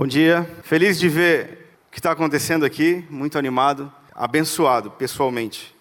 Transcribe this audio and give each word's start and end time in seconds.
Bom 0.00 0.06
dia, 0.06 0.48
feliz 0.62 0.96
de 0.96 1.08
ver 1.08 1.70
o 1.88 1.90
que 1.90 1.98
está 1.98 2.12
acontecendo 2.12 2.64
aqui, 2.64 3.04
muito 3.10 3.36
animado, 3.36 3.92
abençoado 4.14 4.92
pessoalmente, 4.92 5.74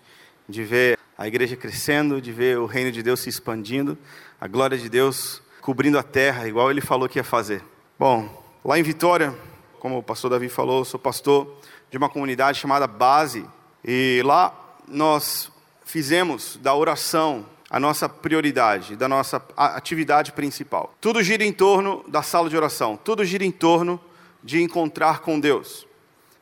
de 0.50 0.64
ver 0.64 0.98
a 1.16 1.28
igreja 1.28 1.56
crescendo, 1.56 2.20
de 2.20 2.32
ver 2.32 2.58
o 2.58 2.66
reino 2.66 2.92
de 2.92 3.04
Deus 3.04 3.20
se 3.20 3.30
expandindo, 3.30 3.96
a 4.42 4.48
glória 4.48 4.76
de 4.76 4.90
Deus 4.90 5.40
cobrindo 5.62 6.00
a 6.00 6.04
terra, 6.04 6.48
igual 6.48 6.72
ele 6.72 6.82
falou 6.82 7.08
que 7.08 7.20
ia 7.20 7.24
fazer. 7.24 7.64
Bom, 8.00 8.44
lá 8.66 8.80
em 8.80 8.82
Vitória, 8.82 9.38
como 9.80 10.00
o 10.00 10.04
pastor 10.04 10.32
Davi 10.32 10.50
falou, 10.50 10.84
sou 10.84 11.00
pastor 11.00 11.56
de 11.92 11.98
uma 12.00 12.10
comunidade 12.10 12.58
chamada 12.58 12.88
Base, 12.88 13.46
e 13.86 14.24
lá 14.26 14.52
nós 14.88 15.52
fizemos 15.86 16.58
da 16.60 16.74
oração 16.74 17.46
a 17.70 17.80
nossa 17.80 18.10
prioridade, 18.10 18.96
da 18.96 19.08
nossa 19.08 19.40
atividade 19.56 20.32
principal. 20.32 20.96
Tudo 21.00 21.22
gira 21.22 21.44
em 21.44 21.54
torno 21.54 22.04
da 22.08 22.24
sala 22.24 22.50
de 22.50 22.58
oração, 22.58 22.98
tudo 22.98 23.24
gira 23.24 23.46
em 23.46 23.52
torno 23.52 24.00
de 24.48 24.64
encontrar 24.64 25.20
com 25.20 25.38
Deus. 25.38 25.86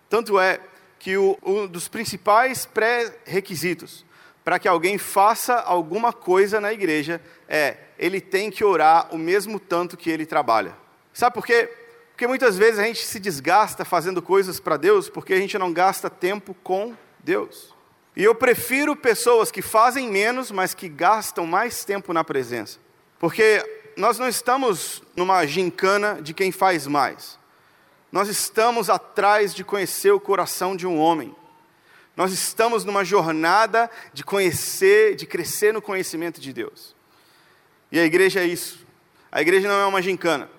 Tanto 0.07 0.39
é 0.39 0.59
que 0.99 1.17
o, 1.17 1.35
um 1.43 1.65
dos 1.65 1.87
principais 1.87 2.63
pré-requisitos 2.63 4.05
para 4.43 4.59
que 4.59 4.67
alguém 4.67 4.99
faça 4.99 5.55
alguma 5.55 6.13
coisa 6.13 6.61
na 6.61 6.71
igreja 6.71 7.19
é 7.49 7.77
ele 7.97 8.21
tem 8.21 8.51
que 8.51 8.63
orar 8.63 9.07
o 9.11 9.17
mesmo 9.17 9.59
tanto 9.59 9.97
que 9.97 10.11
ele 10.11 10.23
trabalha. 10.23 10.77
Sabe 11.11 11.33
por 11.33 11.47
quê? 11.47 11.67
Porque 12.11 12.27
muitas 12.27 12.55
vezes 12.55 12.79
a 12.79 12.83
gente 12.83 13.03
se 13.03 13.19
desgasta 13.19 13.83
fazendo 13.83 14.21
coisas 14.21 14.59
para 14.59 14.77
Deus 14.77 15.09
porque 15.09 15.33
a 15.33 15.39
gente 15.39 15.57
não 15.57 15.73
gasta 15.73 16.07
tempo 16.07 16.55
com 16.61 16.93
Deus. 17.23 17.73
E 18.15 18.23
eu 18.23 18.35
prefiro 18.35 18.95
pessoas 18.95 19.49
que 19.49 19.63
fazem 19.63 20.11
menos, 20.11 20.51
mas 20.51 20.75
que 20.75 20.87
gastam 20.87 21.47
mais 21.47 21.83
tempo 21.83 22.13
na 22.13 22.23
presença. 22.23 22.77
Porque 23.17 23.65
nós 23.97 24.19
não 24.19 24.29
estamos 24.29 25.01
numa 25.15 25.43
gincana 25.47 26.21
de 26.21 26.35
quem 26.35 26.51
faz 26.51 26.85
mais. 26.85 27.43
Nós 28.15 28.29
estamos 28.29 28.89
atrás 28.89 29.53
de 29.53 29.61
conhecer 29.61 30.11
o 30.11 30.21
coração 30.21 30.73
de 30.73 30.87
um 30.87 30.97
homem. 30.97 31.35
Nós 32.15 32.31
estamos 32.31 32.85
numa 32.85 33.03
jornada 33.03 33.91
de 34.13 34.23
conhecer, 34.23 35.17
de 35.17 35.25
crescer 35.25 35.73
no 35.73 35.81
conhecimento 35.81 36.39
de 36.39 36.53
Deus. 36.53 36.95
E 37.91 37.99
a 37.99 38.05
igreja 38.05 38.39
é 38.39 38.45
isso. 38.45 38.87
A 39.29 39.41
igreja 39.41 39.67
não 39.67 39.75
é 39.75 39.85
uma 39.85 40.01
gincana. 40.01 40.49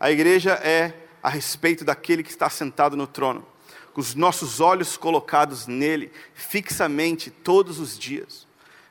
A 0.00 0.10
igreja 0.10 0.54
é 0.54 0.92
a 1.22 1.28
respeito 1.28 1.84
daquele 1.84 2.24
que 2.24 2.30
está 2.30 2.50
sentado 2.50 2.96
no 2.96 3.06
trono 3.06 3.46
com 3.94 4.00
os 4.00 4.16
nossos 4.16 4.58
olhos 4.58 4.96
colocados 4.96 5.68
nele 5.68 6.10
fixamente 6.34 7.30
todos 7.30 7.78
os 7.78 7.96
dias. 7.96 8.47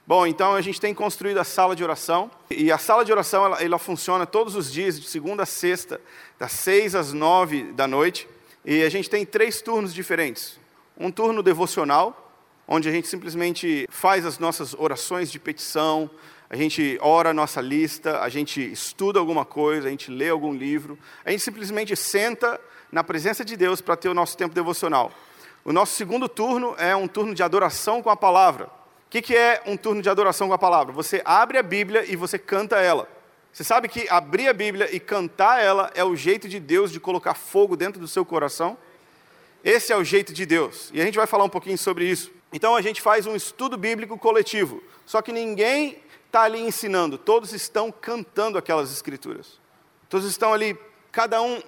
Bom, 0.07 0.25
então 0.25 0.55
a 0.55 0.61
gente 0.61 0.79
tem 0.79 0.93
construído 0.93 1.37
a 1.37 1.43
sala 1.43 1.75
de 1.75 1.83
oração, 1.83 2.31
e 2.49 2.71
a 2.71 2.77
sala 2.77 3.03
de 3.03 3.11
oração 3.11 3.43
ela, 3.43 3.61
ela 3.61 3.77
funciona 3.77 4.25
todos 4.25 4.55
os 4.55 4.71
dias, 4.71 4.97
de 4.97 5.05
segunda 5.05 5.43
a 5.43 5.45
sexta, 5.45 5.99
das 6.39 6.53
seis 6.53 6.95
às 6.95 7.11
nove 7.11 7.73
da 7.73 7.85
noite, 7.85 8.25
e 8.63 8.83
a 8.83 8.89
gente 8.89 9.09
tem 9.09 9.25
três 9.25 9.61
turnos 9.61 9.93
diferentes. 9.93 10.57
Um 10.97 11.11
turno 11.11 11.43
devocional, 11.43 12.31
onde 12.65 12.87
a 12.87 12.91
gente 12.93 13.05
simplesmente 13.09 13.85
faz 13.91 14.25
as 14.25 14.39
nossas 14.39 14.73
orações 14.73 15.29
de 15.29 15.39
petição, 15.39 16.09
a 16.49 16.55
gente 16.55 16.97
ora 17.01 17.31
a 17.31 17.33
nossa 17.33 17.59
lista, 17.59 18.21
a 18.21 18.29
gente 18.29 18.61
estuda 18.61 19.19
alguma 19.19 19.43
coisa, 19.43 19.89
a 19.89 19.91
gente 19.91 20.09
lê 20.09 20.29
algum 20.29 20.53
livro, 20.53 20.97
a 21.25 21.31
gente 21.31 21.43
simplesmente 21.43 21.93
senta 21.97 22.57
na 22.89 23.03
presença 23.03 23.43
de 23.43 23.57
Deus 23.57 23.81
para 23.81 23.97
ter 23.97 24.07
o 24.07 24.13
nosso 24.13 24.37
tempo 24.37 24.55
devocional. 24.55 25.11
O 25.65 25.73
nosso 25.73 25.95
segundo 25.95 26.29
turno 26.29 26.75
é 26.77 26.95
um 26.95 27.09
turno 27.09 27.35
de 27.35 27.43
adoração 27.43 28.01
com 28.01 28.09
a 28.09 28.15
palavra. 28.15 28.77
O 29.07 29.09
que, 29.09 29.21
que 29.21 29.35
é 29.35 29.61
um 29.65 29.77
turno 29.77 30.01
de 30.01 30.09
adoração 30.09 30.49
com 30.49 30.53
a 30.53 30.57
palavra? 30.57 30.91
Você 30.91 31.21
abre 31.23 31.57
a 31.57 31.63
Bíblia 31.63 32.03
e 32.05 32.17
você 32.17 32.37
canta 32.37 32.75
ela. 32.75 33.07
Você 33.53 33.63
sabe 33.63 33.87
que 33.87 34.07
abrir 34.09 34.49
a 34.49 34.53
Bíblia 34.53 34.93
e 34.93 34.99
cantar 34.99 35.63
ela 35.63 35.89
é 35.95 36.03
o 36.03 36.13
jeito 36.13 36.49
de 36.49 36.59
Deus 36.59 36.91
de 36.91 36.99
colocar 36.99 37.33
fogo 37.33 37.77
dentro 37.77 38.01
do 38.01 38.07
seu 38.07 38.25
coração? 38.25 38.77
Esse 39.63 39.93
é 39.93 39.97
o 39.97 40.03
jeito 40.03 40.33
de 40.33 40.45
Deus. 40.45 40.91
E 40.93 40.99
a 40.99 41.05
gente 41.05 41.17
vai 41.17 41.25
falar 41.25 41.45
um 41.45 41.49
pouquinho 41.49 41.77
sobre 41.77 42.03
isso. 42.03 42.31
Então 42.51 42.75
a 42.75 42.81
gente 42.81 43.01
faz 43.01 43.25
um 43.25 43.33
estudo 43.33 43.77
bíblico 43.77 44.17
coletivo. 44.17 44.83
Só 45.05 45.21
que 45.21 45.31
ninguém 45.31 46.03
está 46.25 46.41
ali 46.41 46.59
ensinando, 46.59 47.17
todos 47.17 47.53
estão 47.53 47.89
cantando 47.91 48.57
aquelas 48.57 48.91
escrituras. 48.91 49.57
Todos 50.09 50.27
estão 50.27 50.53
ali, 50.53 50.77
cada 51.13 51.41
um 51.41 51.61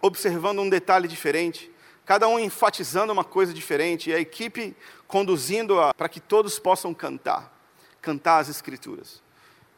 observando 0.00 0.60
um 0.60 0.68
detalhe 0.68 1.08
diferente, 1.08 1.68
cada 2.04 2.28
um 2.28 2.38
enfatizando 2.38 3.12
uma 3.12 3.24
coisa 3.24 3.52
diferente, 3.52 4.10
e 4.10 4.14
a 4.14 4.20
equipe 4.20 4.76
conduzindo 5.06 5.76
para 5.96 6.08
que 6.08 6.20
todos 6.20 6.58
possam 6.58 6.92
cantar, 6.92 7.52
cantar 8.00 8.38
as 8.38 8.48
Escrituras. 8.48 9.22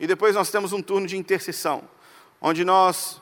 E 0.01 0.07
depois 0.07 0.35
nós 0.35 0.51
temos 0.51 0.73
um 0.73 0.83
turno 0.83 1.07
de 1.07 1.17
intercessão, 1.17 1.83
onde 2.41 2.65
nós, 2.65 3.21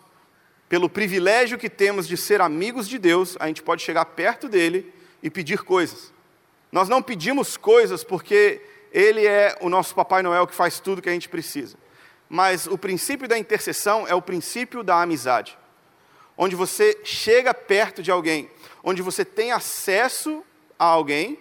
pelo 0.69 0.89
privilégio 0.89 1.59
que 1.59 1.71
temos 1.71 2.07
de 2.07 2.17
ser 2.17 2.41
amigos 2.41 2.89
de 2.89 2.99
Deus, 2.99 3.37
a 3.41 3.47
gente 3.47 3.63
pode 3.63 3.83
chegar 3.83 4.05
perto 4.05 4.49
dele 4.49 4.93
e 5.23 5.31
pedir 5.31 5.63
coisas. 5.63 6.13
Nós 6.71 6.89
não 6.89 7.03
pedimos 7.03 7.57
coisas 7.57 8.05
porque 8.05 8.61
ele 8.93 9.27
é 9.27 9.57
o 9.61 9.69
nosso 9.69 9.95
Papai 9.95 10.23
Noel 10.23 10.47
que 10.47 10.55
faz 10.55 10.81
tudo 10.81 11.01
que 11.01 11.09
a 11.09 11.13
gente 11.13 11.29
precisa. 11.29 11.77
Mas 12.29 12.67
o 12.67 12.77
princípio 12.77 13.29
da 13.29 13.39
intercessão 13.39 14.07
é 14.07 14.15
o 14.15 14.21
princípio 14.21 14.83
da 14.83 15.01
amizade 15.01 15.57
onde 16.37 16.55
você 16.55 17.01
chega 17.03 17.55
perto 17.55 18.03
de 18.03 18.11
alguém, 18.11 18.51
onde 18.85 19.01
você 19.01 19.25
tem 19.25 19.53
acesso 19.53 20.45
a 20.79 20.85
alguém 20.85 21.39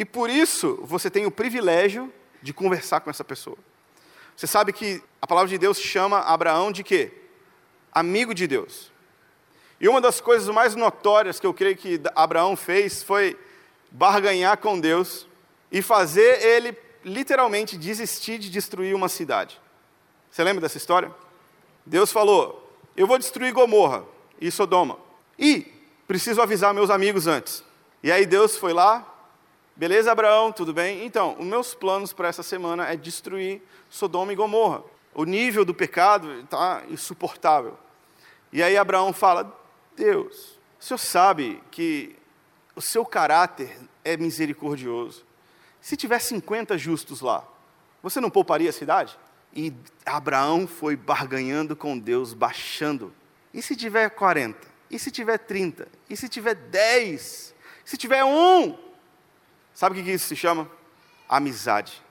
e 0.00 0.04
por 0.06 0.30
isso 0.30 0.78
você 0.82 1.10
tem 1.10 1.26
o 1.26 1.30
privilégio 1.30 2.10
de 2.40 2.54
conversar 2.54 3.00
com 3.00 3.10
essa 3.10 3.22
pessoa. 3.22 3.58
Você 4.34 4.46
sabe 4.46 4.72
que 4.72 5.02
a 5.20 5.26
palavra 5.26 5.50
de 5.50 5.58
Deus 5.58 5.78
chama 5.78 6.20
Abraão 6.20 6.72
de 6.72 6.82
quê? 6.82 7.12
Amigo 7.92 8.32
de 8.32 8.46
Deus. 8.46 8.90
E 9.78 9.86
uma 9.86 10.00
das 10.00 10.18
coisas 10.18 10.48
mais 10.48 10.74
notórias 10.74 11.38
que 11.38 11.46
eu 11.46 11.52
creio 11.52 11.76
que 11.76 12.00
Abraão 12.16 12.56
fez 12.56 13.02
foi 13.02 13.38
barganhar 13.90 14.56
com 14.56 14.80
Deus 14.80 15.26
e 15.70 15.82
fazer 15.82 16.46
ele 16.46 16.74
literalmente 17.04 17.76
desistir 17.76 18.38
de 18.38 18.48
destruir 18.48 18.94
uma 18.94 19.06
cidade. 19.06 19.60
Você 20.30 20.42
lembra 20.42 20.62
dessa 20.62 20.78
história? 20.78 21.14
Deus 21.84 22.10
falou: 22.10 22.74
Eu 22.96 23.06
vou 23.06 23.18
destruir 23.18 23.52
Gomorra 23.52 24.06
e 24.40 24.50
Sodoma. 24.50 24.96
E 25.38 25.70
preciso 26.08 26.40
avisar 26.40 26.72
meus 26.72 26.88
amigos 26.88 27.26
antes. 27.26 27.62
E 28.02 28.10
aí 28.10 28.24
Deus 28.24 28.56
foi 28.56 28.72
lá, 28.72 29.09
beleza, 29.80 30.12
Abraão, 30.12 30.52
tudo 30.52 30.74
bem? 30.74 31.06
Então, 31.06 31.34
os 31.38 31.46
meus 31.46 31.72
planos 31.72 32.12
para 32.12 32.28
essa 32.28 32.42
semana 32.42 32.86
é 32.86 32.96
destruir 32.96 33.62
Sodoma 33.88 34.30
e 34.30 34.36
Gomorra. 34.36 34.84
O 35.14 35.24
nível 35.24 35.64
do 35.64 35.72
pecado 35.72 36.30
está 36.40 36.82
insuportável. 36.90 37.78
E 38.52 38.62
aí 38.62 38.76
Abraão 38.76 39.10
fala: 39.10 39.58
Deus, 39.96 40.58
o 40.78 40.84
senhor 40.84 40.98
sabe 40.98 41.62
que 41.70 42.14
o 42.76 42.82
seu 42.82 43.06
caráter 43.06 43.74
é 44.04 44.18
misericordioso. 44.18 45.24
Se 45.80 45.96
tiver 45.96 46.18
50 46.18 46.76
justos 46.76 47.22
lá, 47.22 47.42
você 48.02 48.20
não 48.20 48.28
pouparia 48.28 48.68
a 48.68 48.74
cidade? 48.74 49.18
E 49.50 49.72
Abraão 50.04 50.66
foi 50.66 50.94
barganhando 50.94 51.74
com 51.74 51.98
Deus, 51.98 52.34
baixando 52.34 53.14
e 53.52 53.62
se 53.62 53.74
tiver 53.74 54.10
40? 54.10 54.58
E 54.90 54.98
se 54.98 55.10
tiver 55.10 55.38
30? 55.38 55.88
E 56.10 56.14
se 56.18 56.28
tiver 56.28 56.54
10? 56.54 57.54
E 57.86 57.90
se 57.90 57.96
tiver 57.96 58.22
um? 58.22 58.89
Sabe 59.80 59.98
o 59.98 60.04
que 60.04 60.10
isso 60.10 60.26
se 60.26 60.36
chama? 60.36 60.70
Amizade. 61.26 62.02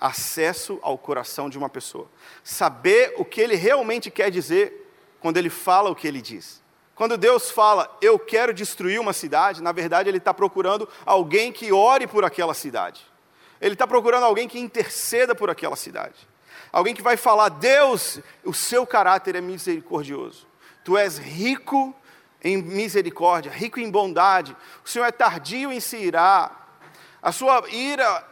Acesso 0.00 0.78
ao 0.82 0.96
coração 0.96 1.50
de 1.50 1.58
uma 1.58 1.68
pessoa. 1.68 2.08
Saber 2.44 3.14
o 3.16 3.24
que 3.24 3.40
ele 3.40 3.56
realmente 3.56 4.08
quer 4.08 4.30
dizer 4.30 4.88
quando 5.18 5.36
ele 5.36 5.50
fala 5.50 5.90
o 5.90 5.96
que 5.96 6.06
ele 6.06 6.22
diz. 6.22 6.62
Quando 6.94 7.18
Deus 7.18 7.50
fala, 7.50 7.92
eu 8.00 8.20
quero 8.20 8.54
destruir 8.54 9.00
uma 9.00 9.12
cidade, 9.12 9.60
na 9.60 9.72
verdade 9.72 10.08
Ele 10.08 10.18
está 10.18 10.32
procurando 10.32 10.88
alguém 11.04 11.50
que 11.50 11.72
ore 11.72 12.06
por 12.06 12.24
aquela 12.24 12.54
cidade. 12.54 13.04
Ele 13.60 13.74
está 13.74 13.84
procurando 13.84 14.22
alguém 14.22 14.46
que 14.46 14.60
interceda 14.60 15.34
por 15.34 15.50
aquela 15.50 15.74
cidade. 15.74 16.28
Alguém 16.70 16.94
que 16.94 17.02
vai 17.02 17.16
falar, 17.16 17.48
Deus, 17.48 18.20
o 18.44 18.54
seu 18.54 18.86
caráter 18.86 19.34
é 19.34 19.40
misericordioso. 19.40 20.46
Tu 20.84 20.96
és 20.96 21.18
rico 21.18 21.92
em 22.44 22.58
misericórdia, 22.58 23.50
rico 23.50 23.80
em 23.80 23.90
bondade. 23.90 24.56
O 24.84 24.88
Senhor 24.88 25.04
é 25.04 25.10
tardio 25.10 25.72
em 25.72 25.80
se 25.80 25.96
irar. 25.96 26.61
A 27.22 27.30
sua 27.30 27.62
ira, 27.70 28.26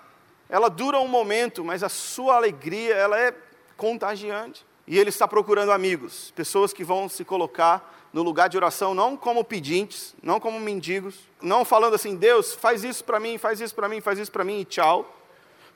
ela 0.48 0.69
dura 0.69 0.98
um 0.98 1.06
momento, 1.06 1.64
mas 1.64 1.84
a 1.84 1.88
sua 1.88 2.34
alegria, 2.34 2.94
ela 2.94 3.19
é 3.19 3.32
contagiante. 3.76 4.66
E 4.87 4.98
Ele 4.98 5.10
está 5.10 5.28
procurando 5.28 5.70
amigos, 5.70 6.32
pessoas 6.34 6.72
que 6.72 6.82
vão 6.82 7.08
se 7.08 7.25
colocar 7.25 8.08
no 8.12 8.25
lugar 8.25 8.48
de 8.48 8.56
oração, 8.56 8.92
não 8.92 9.16
como 9.16 9.44
pedintes, 9.44 10.16
não 10.20 10.40
como 10.40 10.58
mendigos, 10.58 11.20
não 11.40 11.64
falando 11.64 11.94
assim, 11.94 12.16
Deus, 12.16 12.52
faz 12.52 12.82
isso 12.82 13.04
para 13.04 13.20
mim, 13.20 13.38
faz 13.38 13.60
isso 13.60 13.72
para 13.72 13.88
mim, 13.88 14.00
faz 14.00 14.19
isso 14.19 14.32
para 14.32 14.42
mim 14.42 14.60
e 14.60 14.64
tchau. 14.64 15.16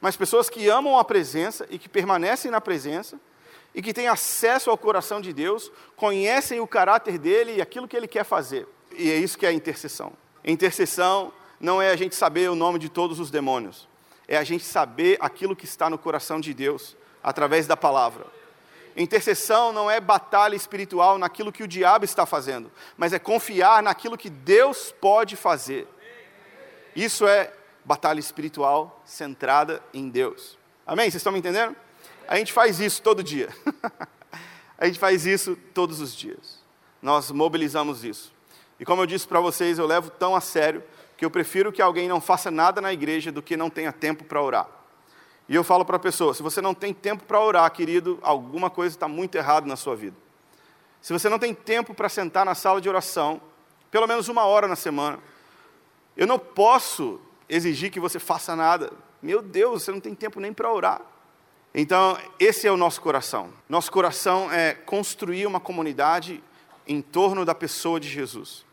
Mas 0.00 0.16
pessoas 0.16 0.50
que 0.50 0.68
amam 0.68 0.98
a 0.98 1.04
presença 1.04 1.64
e 1.70 1.78
que 1.78 1.88
permanecem 1.88 2.50
na 2.50 2.60
presença 2.60 3.20
e 3.72 3.80
que 3.80 3.94
têm 3.94 4.08
acesso 4.08 4.70
ao 4.70 4.76
coração 4.76 5.20
de 5.20 5.32
Deus, 5.32 5.70
conhecem 5.96 6.60
o 6.60 6.66
caráter 6.66 7.18
dele 7.18 7.56
e 7.56 7.62
aquilo 7.62 7.86
que 7.86 7.96
ele 7.96 8.08
quer 8.08 8.24
fazer. 8.24 8.66
E 8.96 9.10
é 9.10 9.16
isso 9.16 9.38
que 9.38 9.46
é 9.46 9.50
a 9.50 9.52
intercessão. 9.52 10.12
Intercessão 10.44 11.32
não 11.64 11.80
é 11.80 11.90
a 11.90 11.96
gente 11.96 12.14
saber 12.14 12.50
o 12.50 12.54
nome 12.54 12.78
de 12.78 12.88
todos 12.88 13.18
os 13.18 13.30
demônios, 13.30 13.88
é 14.28 14.36
a 14.36 14.44
gente 14.44 14.64
saber 14.64 15.16
aquilo 15.18 15.56
que 15.56 15.64
está 15.64 15.88
no 15.88 15.98
coração 15.98 16.38
de 16.38 16.52
Deus 16.52 16.96
através 17.22 17.66
da 17.66 17.76
palavra. 17.76 18.26
Intercessão 18.96 19.72
não 19.72 19.90
é 19.90 19.98
batalha 19.98 20.54
espiritual 20.54 21.18
naquilo 21.18 21.50
que 21.50 21.64
o 21.64 21.68
diabo 21.68 22.04
está 22.04 22.24
fazendo, 22.24 22.70
mas 22.96 23.12
é 23.12 23.18
confiar 23.18 23.82
naquilo 23.82 24.16
que 24.16 24.30
Deus 24.30 24.94
pode 25.00 25.34
fazer. 25.34 25.88
Isso 26.94 27.26
é 27.26 27.52
batalha 27.84 28.20
espiritual 28.20 29.02
centrada 29.04 29.82
em 29.92 30.08
Deus. 30.08 30.56
Amém? 30.86 31.06
Vocês 31.06 31.16
estão 31.16 31.32
me 31.32 31.40
entendendo? 31.40 31.74
A 32.28 32.36
gente 32.36 32.52
faz 32.52 32.78
isso 32.78 33.02
todo 33.02 33.22
dia. 33.22 33.48
a 34.78 34.86
gente 34.86 34.98
faz 34.98 35.26
isso 35.26 35.56
todos 35.72 36.00
os 36.00 36.14
dias. 36.14 36.62
Nós 37.02 37.30
mobilizamos 37.30 38.04
isso. 38.04 38.32
E 38.78 38.84
como 38.84 39.02
eu 39.02 39.06
disse 39.06 39.26
para 39.26 39.40
vocês, 39.40 39.78
eu 39.78 39.86
levo 39.86 40.10
tão 40.10 40.36
a 40.36 40.40
sério 40.40 40.82
que 41.24 41.26
eu 41.26 41.30
prefiro 41.30 41.72
que 41.72 41.80
alguém 41.80 42.06
não 42.06 42.20
faça 42.20 42.50
nada 42.50 42.82
na 42.82 42.92
igreja 42.92 43.32
do 43.32 43.40
que 43.40 43.56
não 43.56 43.70
tenha 43.70 43.90
tempo 43.90 44.24
para 44.24 44.42
orar. 44.42 44.68
E 45.48 45.54
eu 45.54 45.64
falo 45.64 45.82
para 45.82 45.96
a 45.96 45.98
pessoa: 45.98 46.34
se 46.34 46.42
você 46.42 46.60
não 46.60 46.74
tem 46.74 46.92
tempo 46.92 47.24
para 47.24 47.40
orar, 47.40 47.70
querido, 47.70 48.18
alguma 48.20 48.68
coisa 48.68 48.94
está 48.94 49.08
muito 49.08 49.34
errada 49.36 49.66
na 49.66 49.74
sua 49.74 49.96
vida. 49.96 50.16
Se 51.00 51.14
você 51.14 51.30
não 51.30 51.38
tem 51.38 51.54
tempo 51.54 51.94
para 51.94 52.10
sentar 52.10 52.44
na 52.44 52.54
sala 52.54 52.78
de 52.78 52.90
oração, 52.90 53.40
pelo 53.90 54.06
menos 54.06 54.28
uma 54.28 54.44
hora 54.44 54.68
na 54.68 54.76
semana, 54.76 55.18
eu 56.14 56.26
não 56.26 56.38
posso 56.38 57.18
exigir 57.48 57.90
que 57.90 57.98
você 57.98 58.18
faça 58.18 58.54
nada. 58.54 58.92
Meu 59.22 59.40
Deus, 59.40 59.82
você 59.82 59.92
não 59.92 60.00
tem 60.00 60.14
tempo 60.14 60.40
nem 60.40 60.52
para 60.52 60.70
orar. 60.70 61.00
Então, 61.74 62.18
esse 62.38 62.66
é 62.66 62.70
o 62.70 62.76
nosso 62.76 63.00
coração. 63.00 63.50
Nosso 63.66 63.90
coração 63.90 64.52
é 64.52 64.74
construir 64.74 65.46
uma 65.46 65.58
comunidade 65.58 66.44
em 66.86 67.00
torno 67.00 67.46
da 67.46 67.54
pessoa 67.54 67.98
de 67.98 68.10
Jesus. 68.10 68.64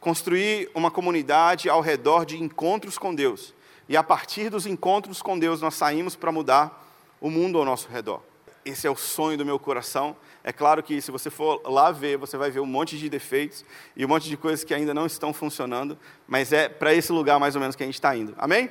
Construir 0.00 0.70
uma 0.74 0.90
comunidade 0.90 1.68
ao 1.68 1.80
redor 1.80 2.24
de 2.24 2.42
encontros 2.42 2.96
com 2.98 3.14
Deus. 3.14 3.54
E 3.88 3.96
a 3.96 4.02
partir 4.02 4.50
dos 4.50 4.66
encontros 4.66 5.22
com 5.22 5.38
Deus, 5.38 5.60
nós 5.60 5.74
saímos 5.74 6.14
para 6.14 6.30
mudar 6.30 6.86
o 7.20 7.30
mundo 7.30 7.58
ao 7.58 7.64
nosso 7.64 7.88
redor. 7.88 8.22
Esse 8.64 8.86
é 8.86 8.90
o 8.90 8.96
sonho 8.96 9.38
do 9.38 9.46
meu 9.46 9.58
coração. 9.58 10.14
É 10.44 10.52
claro 10.52 10.82
que 10.82 11.00
se 11.00 11.10
você 11.10 11.30
for 11.30 11.62
lá 11.64 11.90
ver, 11.90 12.18
você 12.18 12.36
vai 12.36 12.50
ver 12.50 12.60
um 12.60 12.66
monte 12.66 12.98
de 12.98 13.08
defeitos 13.08 13.64
e 13.96 14.04
um 14.04 14.08
monte 14.08 14.28
de 14.28 14.36
coisas 14.36 14.62
que 14.62 14.74
ainda 14.74 14.92
não 14.92 15.06
estão 15.06 15.32
funcionando, 15.32 15.98
mas 16.26 16.52
é 16.52 16.68
para 16.68 16.92
esse 16.92 17.10
lugar 17.10 17.40
mais 17.40 17.54
ou 17.54 17.60
menos 17.60 17.74
que 17.74 17.82
a 17.82 17.86
gente 17.86 17.94
está 17.94 18.14
indo. 18.14 18.34
Amém? 18.36 18.68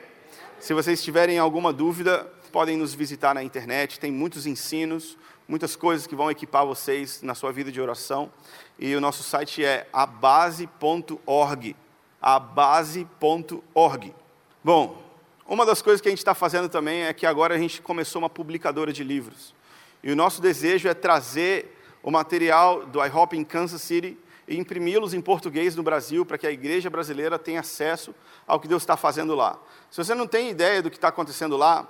Se 0.60 0.74
vocês 0.74 1.04
tiverem 1.04 1.40
alguma 1.40 1.74
dúvida, 1.74 2.32
podem 2.52 2.78
nos 2.78 2.94
visitar 2.94 3.34
na 3.34 3.44
internet, 3.44 4.00
tem 4.00 4.12
muitos 4.12 4.46
ensinos, 4.46 5.18
muitas 5.48 5.76
coisas 5.76 6.06
que 6.06 6.16
vão 6.16 6.30
equipar 6.30 6.66
vocês 6.66 7.22
na 7.22 7.34
sua 7.34 7.52
vida 7.52 7.72
de 7.72 7.80
oração. 7.82 8.32
E 8.80 8.96
o 8.96 9.02
nosso 9.02 9.24
site 9.24 9.64
é 9.64 9.88
abase.org. 9.92 11.76
abase.org. 12.22 14.16
Bom, 14.64 15.02
uma 15.48 15.66
das 15.66 15.82
coisas 15.82 16.02
que 16.02 16.08
a 16.08 16.12
gente 16.12 16.20
está 16.20 16.36
fazendo 16.36 16.70
também 16.70 17.04
é 17.04 17.14
que 17.14 17.26
agora 17.26 17.56
a 17.56 17.58
gente 17.58 17.82
começou 17.82 18.22
uma 18.22 18.30
publicadora 18.30 18.92
de 18.92 19.04
livros. 19.04 19.56
E 20.04 20.12
o 20.12 20.16
nosso 20.16 20.42
desejo 20.42 20.88
é 20.88 20.94
trazer 20.94 21.76
o 22.04 22.12
material 22.12 22.86
do 22.86 23.04
iHop 23.04 23.36
em 23.36 23.44
Kansas 23.44 23.82
City 23.82 24.18
e 24.48 24.58
imprimi-los 24.58 25.14
em 25.14 25.22
português 25.22 25.76
no 25.76 25.84
Brasil 25.84 26.26
para 26.26 26.38
que 26.38 26.48
a 26.48 26.52
igreja 26.52 26.90
brasileira 26.90 27.40
tenha 27.40 27.60
acesso 27.60 28.14
ao 28.46 28.60
que 28.60 28.68
Deus 28.68 28.84
está 28.84 28.96
fazendo 28.96 29.36
lá. 29.36 29.60
Se 29.90 29.98
você 29.98 30.14
não 30.14 30.28
tem 30.28 30.50
ideia 30.50 30.82
do 30.82 30.90
que 30.90 30.98
está 30.98 31.10
acontecendo 31.10 31.58
lá, 31.58 31.88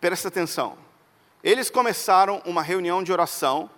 presta 0.00 0.28
atenção. 0.28 0.76
Eles 1.42 1.70
começaram 1.70 2.40
uma 2.44 2.62
reunião 2.62 3.02
de 3.02 3.12
oração 3.12 3.68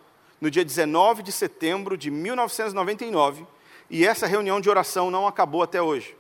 no 0.45 0.51
dia 0.51 0.63
19 0.63 1.23
de 1.23 1.33
setembro 1.33 1.97
de 1.97 2.11
1999 2.11 3.47
e 3.89 4.07
essa 4.07 4.27
reunião 4.27 4.61
de 4.61 4.69
oração 4.69 5.11
não 5.11 5.27
acabou 5.27 5.63
até 5.63 5.81
hoje. 5.81 6.15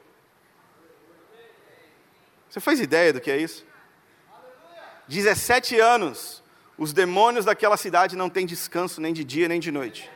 Você 2.49 2.59
faz 2.59 2.81
ideia 2.81 3.12
do 3.12 3.21
que 3.21 3.31
é 3.31 3.37
isso? 3.37 3.67
17 5.09 5.79
anos, 5.79 6.43
os 6.79 6.94
demônios 6.94 7.44
daquela 7.44 7.76
cidade 7.76 8.17
não 8.17 8.31
têm 8.31 8.47
descanso 8.47 8.99
nem 8.99 9.12
de 9.12 9.23
dia 9.25 9.47
nem 9.47 9.61
de 9.61 9.71
noite. 9.71 10.11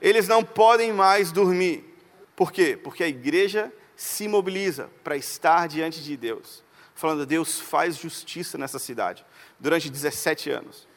Eles 0.00 0.26
não 0.26 0.42
podem 0.42 0.92
mais 0.92 1.30
dormir. 1.30 1.96
Por 2.34 2.50
quê? 2.50 2.76
Porque 2.76 3.04
a 3.04 3.08
igreja 3.08 3.72
se 3.94 4.26
mobiliza 4.26 4.90
para 5.04 5.16
estar 5.16 5.68
diante 5.68 6.02
de 6.02 6.16
Deus, 6.16 6.64
falando: 6.92 7.24
Deus 7.24 7.60
faz 7.60 7.96
justiça 7.96 8.58
nessa 8.58 8.80
cidade, 8.80 9.24
durante 9.60 9.88
17 9.88 10.50
anos. 10.50 10.88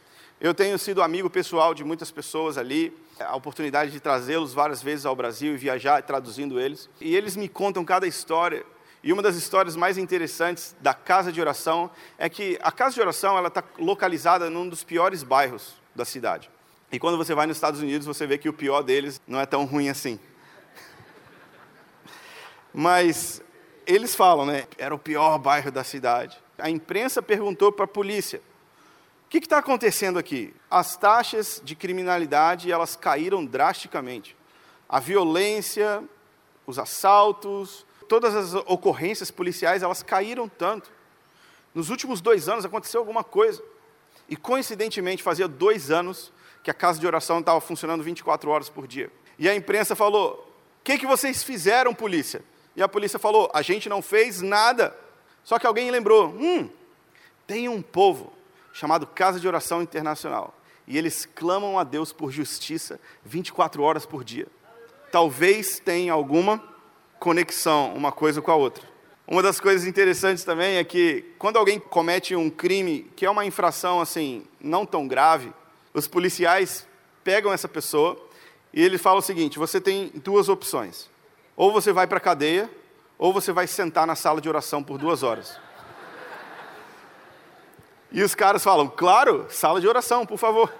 Eu 0.45 0.53
tenho 0.53 0.77
sido 0.77 1.01
amigo 1.01 1.27
pessoal 1.27 1.74
de 1.74 1.83
muitas 1.83 2.12
pessoas 2.12 2.56
ali, 2.56 2.95
a 3.19 3.36
oportunidade 3.36 3.89
de 3.89 4.00
trazê-los 4.00 4.53
várias 4.53 4.80
vezes 4.80 5.03
ao 5.03 5.15
Brasil 5.15 5.56
e 5.56 5.57
viajar 5.57 6.03
traduzindo 6.03 6.59
eles. 6.59 6.88
E 7.01 7.15
eles 7.15 7.36
me 7.36 7.50
contam 7.50 7.83
cada 7.83 8.06
história. 8.06 8.63
E 9.03 9.12
uma 9.12 9.24
das 9.24 9.36
histórias 9.36 9.75
mais 9.75 9.97
interessantes 9.97 10.75
da 10.80 10.94
casa 10.94 11.31
de 11.31 11.42
oração 11.42 11.89
é 12.15 12.30
que 12.30 12.59
a 12.62 12.71
casa 12.71 12.94
de 12.94 13.01
oração 13.01 13.36
ela 13.36 13.47
está 13.47 13.63
localizada 13.80 14.47
num 14.47 14.69
dos 14.69 14.83
piores 14.83 15.24
bairros 15.24 15.74
da 15.95 16.06
cidade. 16.06 16.47
E 16.92 17.00
quando 17.00 17.18
você 17.18 17.33
vai 17.33 17.47
nos 17.47 17.57
Estados 17.57 17.81
Unidos, 17.81 18.06
você 18.06 18.27
vê 18.27 18.38
que 18.38 18.47
o 18.47 18.53
pior 18.53 18.83
deles 18.83 19.19
não 19.27 19.39
é 19.39 19.47
tão 19.47 19.65
ruim 19.65 19.89
assim. 19.89 20.19
Mas 22.71 23.42
eles 23.88 24.13
falam, 24.13 24.45
né? 24.45 24.68
Era 24.77 24.94
o 24.94 25.00
pior 25.00 25.39
bairro 25.39 25.71
da 25.71 25.83
cidade. 25.83 26.38
A 26.59 26.69
imprensa 26.69 27.19
perguntou 27.19 27.71
para 27.71 27.86
a 27.86 27.88
polícia: 27.88 28.39
que 29.40 29.48
está 29.48 29.58
acontecendo 29.58 30.20
aqui? 30.20 30.54
As 30.70 30.96
taxas 30.96 31.62
de 31.64 31.76
criminalidade 31.76 32.72
elas 32.72 32.96
caíram 32.96 33.46
drasticamente. 33.46 34.36
A 34.88 35.00
violência, 35.00 36.04
os 36.68 36.78
assaltos, 36.78 37.86
todas 38.08 38.36
as 38.36 38.54
ocorrências 38.54 39.32
policiais 39.32 39.84
elas 39.84 40.04
caíram 40.04 40.48
tanto. 40.48 40.92
Nos 41.74 41.90
últimos 41.90 42.22
dois 42.22 42.48
anos 42.48 42.66
aconteceu 42.66 43.00
alguma 43.00 43.24
coisa. 43.24 43.64
E 44.30 44.36
coincidentemente 44.36 45.24
fazia 45.24 45.48
dois 45.48 45.92
anos 45.92 46.31
que 46.64 46.72
a 46.72 46.74
casa 46.74 47.00
de 47.00 47.06
oração 47.06 47.40
estava 47.40 47.60
funcionando 47.62 48.04
24 48.04 48.50
horas 48.50 48.70
por 48.70 48.88
dia. 48.88 49.12
E 49.38 49.50
a 49.50 49.56
imprensa 49.56 49.96
falou: 49.96 50.48
o 50.80 50.84
que, 50.84 50.98
que 50.98 51.06
vocês 51.06 51.44
fizeram, 51.44 51.94
polícia? 51.94 52.44
E 52.76 52.81
a 52.84 52.88
polícia 52.88 53.20
falou: 53.20 53.50
a 53.54 53.62
gente 53.62 53.90
não 53.90 54.02
fez 54.02 54.42
nada. 54.42 54.96
Só 55.44 55.60
que 55.60 55.68
alguém 55.68 55.92
lembrou: 55.92 56.30
hum, 56.30 56.70
tem 57.46 57.68
um 57.68 57.81
povo 57.81 58.35
chamado 58.75 59.07
Casa 59.07 59.39
de 59.39 59.48
Oração 59.48 59.81
Internacional. 59.81 60.54
E 60.86 60.98
eles 60.98 61.25
clamam 61.25 61.80
a 61.80 61.83
Deus 61.86 62.12
por 62.12 62.30
justiça 62.30 63.00
24 63.24 63.81
horas 63.81 64.06
por 64.06 64.22
dia. 64.22 64.48
Talvez 65.10 65.80
tenha 65.80 66.12
alguma 66.12 66.62
conexão 67.18 67.94
uma 67.95 68.12
coisa 68.12 68.42
com 68.42 68.51
a 68.51 68.56
outra. 68.56 68.83
Uma 69.25 69.42
das 69.42 69.62
coisas 69.62 69.88
interessantes 69.88 70.44
também 70.44 70.75
é 70.75 70.83
que 70.83 71.24
quando 71.39 71.57
alguém 71.57 71.80
comete 71.80 72.36
um 72.36 72.50
crime 72.50 73.10
que 73.16 73.25
é 73.25 73.30
uma 73.30 73.45
infração 73.45 74.01
assim 74.01 74.45
não 74.60 74.86
tão 74.86 75.07
grave, 75.07 75.54
os 75.94 76.06
policiais 76.06 76.86
pegam 77.24 77.54
essa 77.54 77.69
pessoa 77.69 78.21
e 78.74 78.83
eles 78.83 79.01
falam 79.01 79.19
o 79.19 79.24
seguinte: 79.24 79.57
você 79.57 79.80
tem 79.80 80.12
duas 80.16 80.50
opções. 80.50 81.10
Ou 81.56 81.71
você 81.71 81.94
vai 81.94 82.07
para 82.07 82.18
a 82.18 82.21
cadeia, 82.21 82.69
ou 83.18 83.31
você 83.31 83.54
vai 83.54 83.68
sentar 83.68 84.06
na 84.06 84.16
sala 84.16 84.42
de 84.42 84.50
oração 84.50 84.83
por 84.83 84.97
duas 84.97 85.23
horas. 85.23 85.65
E 88.16 88.24
os 88.24 88.34
caras 88.34 88.64
falam: 88.64 88.88
claro, 88.88 89.45
sala 89.50 89.81
de 89.81 89.88
oração, 89.88 90.26
por 90.26 90.38
favor. 90.40 90.74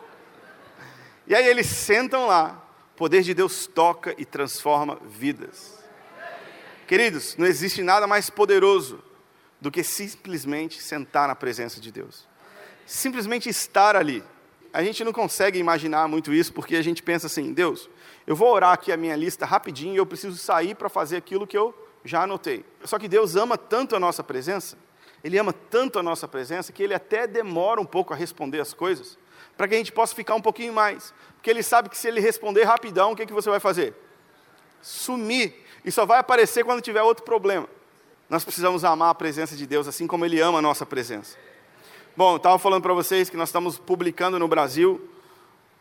E 1.28 1.36
aí 1.36 1.46
eles 1.46 1.68
sentam 1.68 2.28
lá, 2.28 2.66
o 2.94 2.98
poder 2.98 3.24
de 3.24 3.34
Deus 3.34 3.68
toca 3.68 4.16
e 4.18 4.24
transforma 4.24 4.98
vidas. 5.06 5.78
Queridos, 6.88 7.36
não 7.36 7.46
existe 7.46 7.84
nada 7.84 8.08
mais 8.08 8.30
poderoso 8.30 9.04
do 9.60 9.70
que 9.70 9.84
simplesmente 9.84 10.82
sentar 10.82 11.28
na 11.28 11.36
presença 11.36 11.82
de 11.82 11.92
Deus. 11.92 12.26
Simplesmente 12.86 13.50
estar 13.50 13.98
ali. 13.98 14.24
A 14.72 14.82
gente 14.82 15.04
não 15.04 15.12
consegue 15.12 15.60
imaginar 15.60 16.08
muito 16.08 16.34
isso 16.34 16.54
porque 16.54 16.78
a 16.78 16.82
gente 16.82 17.04
pensa 17.04 17.28
assim: 17.28 17.52
Deus, 17.52 17.90
eu 18.26 18.36
vou 18.36 18.54
orar 18.54 18.72
aqui 18.72 18.94
a 18.94 18.98
minha 18.98 19.16
lista 19.18 19.46
rapidinho 19.46 19.94
e 19.94 19.98
eu 19.98 20.06
preciso 20.06 20.38
sair 20.38 20.74
para 20.74 20.88
fazer 20.88 21.18
aquilo 21.18 21.46
que 21.46 21.58
eu 21.58 21.76
já 22.06 22.24
anotei. 22.24 22.64
Só 22.86 22.98
que 22.98 23.10
Deus 23.10 23.36
ama 23.36 23.58
tanto 23.58 23.94
a 23.94 24.00
nossa 24.00 24.24
presença, 24.24 24.78
Ele 25.26 25.40
ama 25.40 25.52
tanto 25.52 25.98
a 25.98 26.04
nossa 26.04 26.28
presença, 26.28 26.72
que 26.72 26.84
Ele 26.84 26.94
até 26.94 27.26
demora 27.26 27.82
um 27.82 27.86
pouco 27.86 28.14
a 28.14 28.16
responder 28.16 28.62
as 28.62 28.76
coisas, 28.76 29.18
para 29.58 29.68
que 29.68 29.74
a 29.74 29.78
gente 29.80 29.92
possa 29.92 30.14
ficar 30.14 30.36
um 30.36 30.42
pouquinho 30.42 30.72
mais. 30.72 31.12
Porque 31.34 31.50
Ele 31.50 31.64
sabe 31.64 31.90
que 31.90 31.98
se 31.98 32.08
Ele 32.08 32.20
responder 32.20 32.64
rapidão, 32.64 33.12
o 33.12 33.16
que, 33.16 33.26
que 33.26 33.34
você 33.34 33.50
vai 33.50 33.60
fazer? 33.60 33.96
Sumir. 34.84 35.66
E 35.84 35.92
só 35.92 36.06
vai 36.06 36.20
aparecer 36.20 36.64
quando 36.64 36.80
tiver 36.80 37.02
outro 37.02 37.24
problema. 37.24 37.68
Nós 38.30 38.44
precisamos 38.44 38.86
amar 38.86 39.10
a 39.10 39.16
presença 39.16 39.56
de 39.56 39.66
Deus, 39.66 39.88
assim 39.88 40.06
como 40.06 40.24
Ele 40.26 40.40
ama 40.40 40.60
a 40.60 40.62
nossa 40.62 40.86
presença. 40.86 41.36
Bom, 42.16 42.34
eu 42.34 42.38
estava 42.38 42.60
falando 42.60 42.84
para 42.84 42.94
vocês 42.94 43.28
que 43.28 43.36
nós 43.36 43.50
estamos 43.50 43.80
publicando 43.80 44.38
no 44.38 44.48
Brasil 44.48 45.10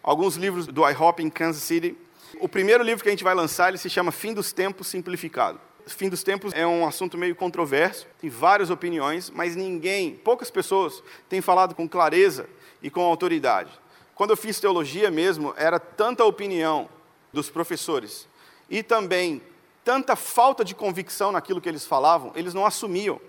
alguns 0.03 0.37
livros 0.37 0.67
do 0.67 0.89
iHop 0.89 1.23
em 1.23 1.29
Kansas 1.29 1.65
City. 1.65 1.95
O 2.41 2.49
primeiro 2.49 2.83
livro 2.83 3.03
que 3.03 3.11
a 3.11 3.13
gente 3.13 3.23
vai 3.23 3.35
lançar, 3.35 3.69
ele 3.69 3.77
se 3.77 3.91
chama 3.91 4.11
Fim 4.11 4.33
dos 4.33 4.55
Tempos 4.55 4.87
Simplificado. 4.87 5.61
Fim 5.87 6.09
dos 6.09 6.23
Tempos 6.23 6.53
é 6.55 6.67
um 6.67 6.87
assunto 6.87 7.19
meio 7.19 7.37
controverso, 7.37 8.07
tem 8.21 8.31
várias 8.31 8.71
opiniões, 8.71 9.31
mas 9.31 9.55
ninguém, 9.55 10.15
poucas 10.17 10.51
pessoas, 10.51 11.03
têm 11.29 11.41
falado 11.41 11.75
com 11.75 11.89
clareza 11.89 12.49
e 12.83 12.89
com 12.89 13.03
autoridade. 13.03 13.71
Quando 14.15 14.31
eu 14.31 14.37
fiz 14.37 14.59
teologia 14.59 15.11
mesmo, 15.11 15.53
era 15.57 15.79
tanta 15.79 16.25
opinião 16.25 16.89
dos 17.33 17.51
professores 17.51 18.27
e 18.71 18.83
também 18.83 19.43
tanta 19.85 20.17
falta 20.17 20.65
de 20.65 20.75
convicção 20.75 21.31
naquilo 21.31 21.61
que 21.61 21.69
eles 21.69 21.85
falavam, 21.85 22.33
eles 22.35 22.55
não 22.55 22.65
assumiam 22.65 23.21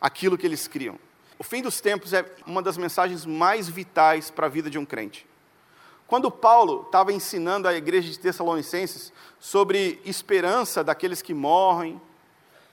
aquilo 0.00 0.38
que 0.38 0.46
eles 0.46 0.68
criam. 0.68 0.96
O 1.38 1.42
fim 1.42 1.62
dos 1.62 1.80
tempos 1.80 2.12
é 2.12 2.24
uma 2.46 2.62
das 2.62 2.76
mensagens 2.76 3.26
mais 3.26 3.68
vitais 3.68 4.30
para 4.30 4.46
a 4.46 4.50
vida 4.50 4.70
de 4.70 4.78
um 4.78 4.84
crente. 4.84 5.26
Quando 6.10 6.28
Paulo 6.28 6.82
estava 6.86 7.12
ensinando 7.12 7.68
a 7.68 7.72
igreja 7.72 8.10
de 8.10 8.18
Tessalonicenses 8.18 9.12
sobre 9.38 10.02
esperança 10.04 10.82
daqueles 10.82 11.22
que 11.22 11.32
morrem, 11.32 12.02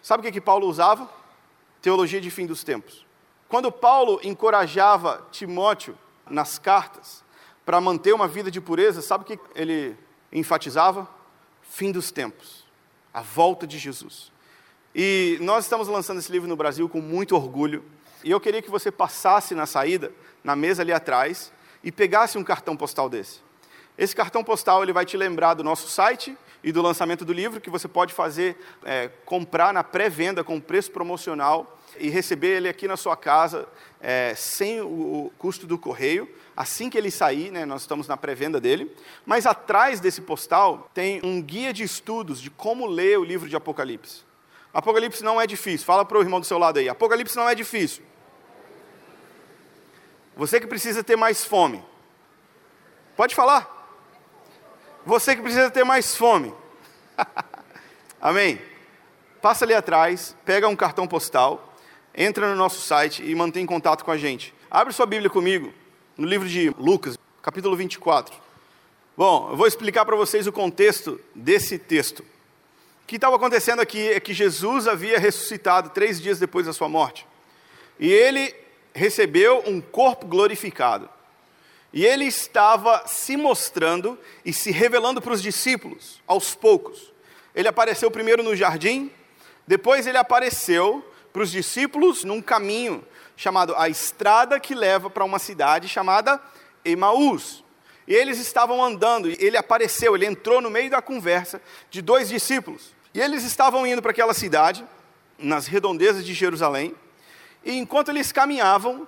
sabe 0.02 0.22
o 0.22 0.24
que, 0.26 0.32
que 0.32 0.42
Paulo 0.42 0.68
usava? 0.68 1.08
Teologia 1.80 2.20
de 2.20 2.32
fim 2.32 2.48
dos 2.48 2.64
tempos. 2.64 3.06
Quando 3.48 3.72
Paulo 3.72 4.20
encorajava 4.24 5.24
Timóteo 5.30 5.96
nas 6.28 6.58
cartas 6.58 7.24
para 7.64 7.80
manter 7.80 8.12
uma 8.12 8.28
vida 8.28 8.50
de 8.50 8.60
pureza, 8.60 9.04
sabe 9.04 9.24
o 9.24 9.28
que 9.28 9.40
ele 9.54 9.96
enfatizava? 10.32 11.08
Fim 11.62 11.92
dos 11.92 12.10
tempos, 12.10 12.66
a 13.14 13.22
volta 13.22 13.68
de 13.68 13.78
Jesus. 13.78 14.32
E 14.96 15.38
nós 15.42 15.66
estamos 15.66 15.88
lançando 15.88 16.18
esse 16.18 16.32
livro 16.32 16.50
no 16.50 16.56
Brasil 16.56 16.90
com 16.90 17.02
muito 17.02 17.36
orgulho. 17.36 17.86
E 18.24 18.32
eu 18.32 18.40
queria 18.40 18.64
que 18.64 18.72
você 18.72 18.92
passasse 18.92 19.54
na 19.54 19.68
saída, 19.68 20.12
na 20.44 20.56
mesa 20.56 20.82
ali 20.82 20.92
atrás, 20.92 21.54
e 21.84 21.92
pegasse 21.92 22.38
um 22.38 22.44
cartão 22.44 22.76
postal 22.76 23.10
desse. 23.10 23.40
Esse 23.98 24.16
cartão 24.16 24.44
postal 24.44 24.84
ele 24.84 24.94
vai 24.94 25.06
te 25.06 25.18
lembrar 25.18 25.56
do 25.56 25.64
nosso 25.64 25.88
site 25.88 26.38
e 26.64 26.72
do 26.72 26.82
lançamento 26.82 27.26
do 27.26 27.34
livro, 27.34 27.60
que 27.60 27.70
você 27.70 27.88
pode 27.88 28.14
fazer, 28.14 28.58
é, 28.84 29.10
comprar 29.26 29.74
na 29.74 29.84
pré-venda 29.84 30.44
com 30.44 30.60
preço 30.60 30.92
promocional 30.92 31.80
e 31.98 32.10
receber 32.10 32.58
ele 32.58 32.70
aqui 32.70 32.88
na 32.88 32.98
sua 32.98 33.16
casa 33.16 33.68
é, 34.00 34.34
sem 34.36 34.82
o, 34.82 35.32
custo 35.38 35.66
do 35.66 35.78
correio. 35.78 36.30
Assim 36.56 36.90
que 36.90 36.98
ele 36.98 37.10
sair, 37.10 37.52
né, 37.52 37.66
nós 37.66 37.82
estamos 37.82 38.08
na 38.08 38.18
pré-venda 38.18 38.60
dele. 38.60 38.92
Mas 39.26 39.46
atrás 39.46 40.00
desse 40.00 40.22
postal 40.22 40.90
tem 40.94 41.20
um 41.24 41.42
guia 41.42 41.74
de 41.74 41.84
estudos 41.84 42.42
de 42.42 42.50
como 42.50 42.86
ler 42.86 43.18
o 43.18 43.24
livro 43.24 43.48
de 43.50 43.56
Apocalipse. 43.56 44.22
Apocalipse 44.74 45.24
não 45.24 45.42
é 45.42 45.48
difícil. 45.48 45.86
Fala 45.86 46.06
para 46.06 46.18
o 46.18 46.22
irmão 46.22 46.40
do 46.40 46.46
seu 46.46 46.58
lado 46.58 46.78
aí. 46.78 46.90
Apocalipse 46.90 47.36
não 47.36 47.50
é 47.50 47.56
difícil. 47.56 48.04
Você 50.38 50.60
que 50.60 50.68
precisa 50.68 51.04
ter 51.04 51.16
mais 51.16 51.44
fome. 51.44 51.84
Pode 53.16 53.34
falar. 53.34 53.74
Você 55.04 55.36
que 55.36 55.42
precisa 55.42 55.72
ter 55.72 55.84
mais 55.84 56.16
fome. 56.16 56.54
Amém? 58.22 58.62
Passa 59.42 59.66
ali 59.66 59.74
atrás, 59.74 60.36
pega 60.46 60.68
um 60.68 60.76
cartão 60.76 61.08
postal, 61.08 61.74
entra 62.14 62.50
no 62.50 62.56
nosso 62.56 62.82
site 62.82 63.24
e 63.24 63.34
mantém 63.34 63.66
contato 63.66 64.06
com 64.06 64.12
a 64.12 64.18
gente. 64.18 64.54
Abre 64.70 64.94
sua 64.94 65.08
Bíblia 65.08 65.30
comigo, 65.30 65.74
no 66.16 66.28
livro 66.28 66.48
de 66.48 66.70
Lucas, 66.78 67.18
capítulo 67.42 67.76
24. 67.76 68.36
Bom, 69.16 69.50
eu 69.50 69.58
vou 69.58 69.66
explicar 69.66 70.06
para 70.06 70.16
vocês 70.16 70.46
o 70.46 70.52
contexto 70.52 71.20
desse 71.34 71.80
texto. 71.80 72.20
O 72.20 73.08
que 73.08 73.16
estava 73.16 73.36
acontecendo 73.36 73.80
aqui 73.80 74.10
é 74.10 74.20
que 74.20 74.34
Jesus 74.34 74.88
havia 74.88 75.18
ressuscitado 75.18 75.90
três 75.90 76.22
dias 76.22 76.38
depois 76.38 76.68
da 76.68 76.74
sua 76.74 76.90
morte. 76.90 77.26
E 78.00 78.12
ele 78.12 78.54
recebeu 78.98 79.64
um 79.66 79.80
corpo 79.80 80.26
glorificado. 80.26 81.10
E 81.94 82.06
ele 82.06 82.26
estava 82.26 83.04
se 83.08 83.38
mostrando 83.38 84.20
e 84.44 84.52
se 84.52 84.72
revelando 84.72 85.22
para 85.22 85.34
os 85.34 85.42
discípulos, 85.42 86.22
aos 86.28 86.54
poucos. 86.54 87.14
Ele 87.56 87.68
apareceu 87.68 88.12
primeiro 88.12 88.44
no 88.44 88.56
jardim, 88.56 89.10
depois 89.66 90.06
ele 90.06 90.18
apareceu 90.18 91.06
para 91.32 91.44
os 91.44 91.52
discípulos 91.52 92.24
num 92.24 92.42
caminho 92.42 93.06
chamado 93.36 93.76
a 93.78 93.88
estrada 93.88 94.60
que 94.60 94.74
leva 94.74 95.10
para 95.10 95.24
uma 95.24 95.40
cidade 95.40 95.88
chamada 95.88 96.42
Emaús. 96.84 97.64
E 98.08 98.16
eles 98.16 98.40
estavam 98.40 98.84
andando, 98.84 99.30
e 99.30 99.38
ele 99.40 99.58
apareceu, 99.58 100.16
ele 100.16 100.26
entrou 100.26 100.62
no 100.62 100.70
meio 100.70 100.90
da 100.90 101.02
conversa 101.02 101.62
de 101.90 102.02
dois 102.02 102.30
discípulos. 102.30 102.96
E 103.14 103.22
eles 103.22 103.44
estavam 103.44 103.86
indo 103.86 104.02
para 104.02 104.12
aquela 104.12 104.34
cidade, 104.34 104.84
nas 105.38 105.68
redondezas 105.68 106.26
de 106.26 106.34
Jerusalém, 106.34 106.96
e 107.68 107.78
enquanto 107.78 108.08
eles 108.08 108.32
caminhavam, 108.32 109.06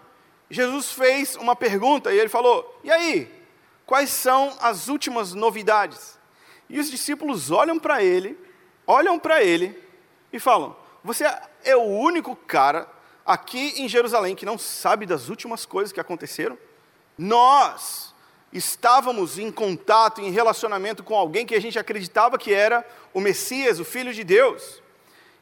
Jesus 0.51 0.91
fez 0.91 1.37
uma 1.37 1.55
pergunta 1.55 2.13
e 2.13 2.19
ele 2.19 2.27
falou: 2.27 2.77
E 2.83 2.91
aí, 2.91 3.31
quais 3.85 4.09
são 4.09 4.53
as 4.59 4.89
últimas 4.89 5.33
novidades? 5.33 6.19
E 6.69 6.77
os 6.77 6.91
discípulos 6.91 7.51
olham 7.51 7.79
para 7.79 8.03
ele, 8.03 8.37
olham 8.85 9.17
para 9.17 9.41
ele 9.41 9.81
e 10.33 10.41
falam: 10.41 10.75
Você 11.05 11.23
é 11.63 11.73
o 11.73 11.83
único 11.83 12.35
cara 12.35 12.85
aqui 13.25 13.75
em 13.77 13.87
Jerusalém 13.87 14.35
que 14.35 14.45
não 14.45 14.57
sabe 14.57 15.05
das 15.05 15.29
últimas 15.29 15.65
coisas 15.65 15.93
que 15.93 15.99
aconteceram? 16.01 16.57
Nós 17.17 18.13
estávamos 18.51 19.39
em 19.39 19.53
contato, 19.53 20.19
em 20.19 20.31
relacionamento 20.31 21.01
com 21.01 21.15
alguém 21.15 21.45
que 21.45 21.55
a 21.55 21.61
gente 21.61 21.79
acreditava 21.79 22.37
que 22.37 22.53
era 22.53 22.85
o 23.13 23.21
Messias, 23.21 23.79
o 23.79 23.85
Filho 23.85 24.13
de 24.13 24.25
Deus. 24.25 24.81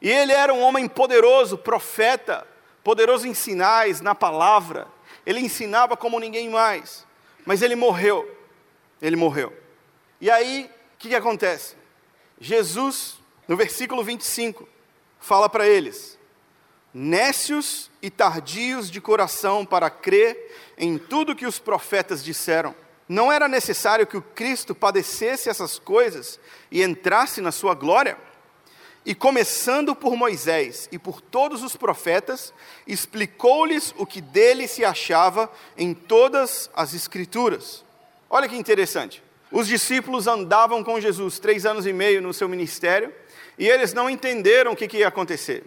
E 0.00 0.08
ele 0.08 0.32
era 0.32 0.54
um 0.54 0.60
homem 0.60 0.86
poderoso, 0.86 1.58
profeta, 1.58 2.46
poderoso 2.88 3.28
em 3.28 3.34
sinais, 3.34 4.00
na 4.00 4.14
palavra. 4.14 4.88
Ele 5.26 5.40
ensinava 5.40 5.94
como 5.94 6.18
ninguém 6.18 6.48
mais. 6.48 7.06
Mas 7.44 7.60
ele 7.60 7.76
morreu. 7.76 8.34
Ele 9.02 9.14
morreu. 9.14 9.54
E 10.18 10.30
aí, 10.30 10.70
o 10.94 10.98
que, 10.98 11.10
que 11.10 11.14
acontece? 11.14 11.76
Jesus, 12.40 13.18
no 13.46 13.58
versículo 13.58 14.02
25, 14.02 14.66
fala 15.20 15.50
para 15.50 15.68
eles: 15.68 16.18
Nécios 16.94 17.90
e 18.00 18.08
tardios 18.08 18.90
de 18.90 19.02
coração 19.02 19.66
para 19.66 19.90
crer 19.90 20.72
em 20.78 20.96
tudo 20.96 21.36
que 21.36 21.44
os 21.44 21.58
profetas 21.58 22.24
disseram. 22.24 22.74
Não 23.06 23.30
era 23.30 23.46
necessário 23.46 24.06
que 24.06 24.16
o 24.16 24.22
Cristo 24.22 24.74
padecesse 24.74 25.50
essas 25.50 25.78
coisas 25.78 26.40
e 26.70 26.82
entrasse 26.82 27.42
na 27.42 27.52
sua 27.52 27.74
glória? 27.74 28.16
E 29.04 29.14
começando 29.14 29.94
por 29.94 30.16
Moisés 30.16 30.88
e 30.92 30.98
por 30.98 31.20
todos 31.20 31.62
os 31.62 31.76
profetas, 31.76 32.52
explicou-lhes 32.86 33.94
o 33.96 34.04
que 34.04 34.20
dele 34.20 34.68
se 34.68 34.84
achava 34.84 35.50
em 35.76 35.94
todas 35.94 36.70
as 36.74 36.92
Escrituras. 36.94 37.84
Olha 38.28 38.48
que 38.48 38.56
interessante. 38.56 39.22
Os 39.50 39.66
discípulos 39.66 40.26
andavam 40.26 40.84
com 40.84 41.00
Jesus 41.00 41.38
três 41.38 41.64
anos 41.64 41.86
e 41.86 41.92
meio 41.92 42.20
no 42.20 42.34
seu 42.34 42.48
ministério 42.48 43.14
e 43.58 43.66
eles 43.66 43.94
não 43.94 44.10
entenderam 44.10 44.72
o 44.72 44.76
que, 44.76 44.86
que 44.86 44.98
ia 44.98 45.08
acontecer. 45.08 45.64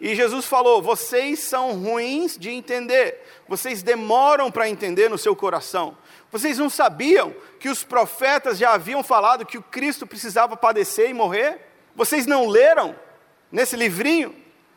E 0.00 0.14
Jesus 0.14 0.46
falou: 0.46 0.80
vocês 0.80 1.40
são 1.40 1.72
ruins 1.72 2.38
de 2.38 2.50
entender, 2.50 3.22
vocês 3.46 3.82
demoram 3.82 4.50
para 4.50 4.68
entender 4.68 5.10
no 5.10 5.18
seu 5.18 5.34
coração. 5.36 5.96
Vocês 6.30 6.58
não 6.58 6.70
sabiam 6.70 7.34
que 7.58 7.68
os 7.68 7.82
profetas 7.82 8.58
já 8.58 8.72
haviam 8.72 9.02
falado 9.02 9.46
que 9.46 9.58
o 9.58 9.62
Cristo 9.62 10.06
precisava 10.06 10.56
padecer 10.56 11.10
e 11.10 11.14
morrer? 11.14 11.67
Vocês 11.98 12.26
não 12.26 12.46
leram 12.46 12.94
nesse 13.50 13.74
livrinho? 13.74 14.32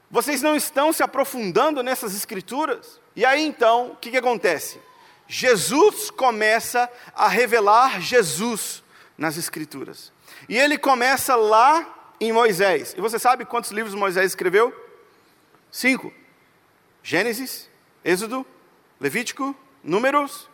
Vocês 0.09 0.41
não 0.41 0.55
estão 0.55 0.91
se 0.91 1.03
aprofundando 1.03 1.83
nessas 1.83 2.15
escrituras? 2.15 2.99
E 3.15 3.23
aí 3.23 3.45
então, 3.45 3.91
o 3.91 3.95
que, 3.95 4.09
que 4.09 4.17
acontece? 4.17 4.81
Jesus 5.27 6.09
começa 6.09 6.91
a 7.13 7.27
revelar 7.27 8.01
Jesus 8.01 8.83
nas 9.15 9.37
escrituras. 9.37 10.11
E 10.49 10.57
ele 10.57 10.79
começa 10.79 11.35
lá 11.35 12.15
em 12.19 12.31
Moisés. 12.31 12.95
E 12.97 13.01
você 13.01 13.19
sabe 13.19 13.45
quantos 13.45 13.69
livros 13.69 13.93
Moisés 13.93 14.31
escreveu? 14.31 14.73
Cinco: 15.71 16.11
Gênesis, 17.03 17.69
Êxodo, 18.03 18.43
Levítico, 18.99 19.55
Números, 19.83 20.49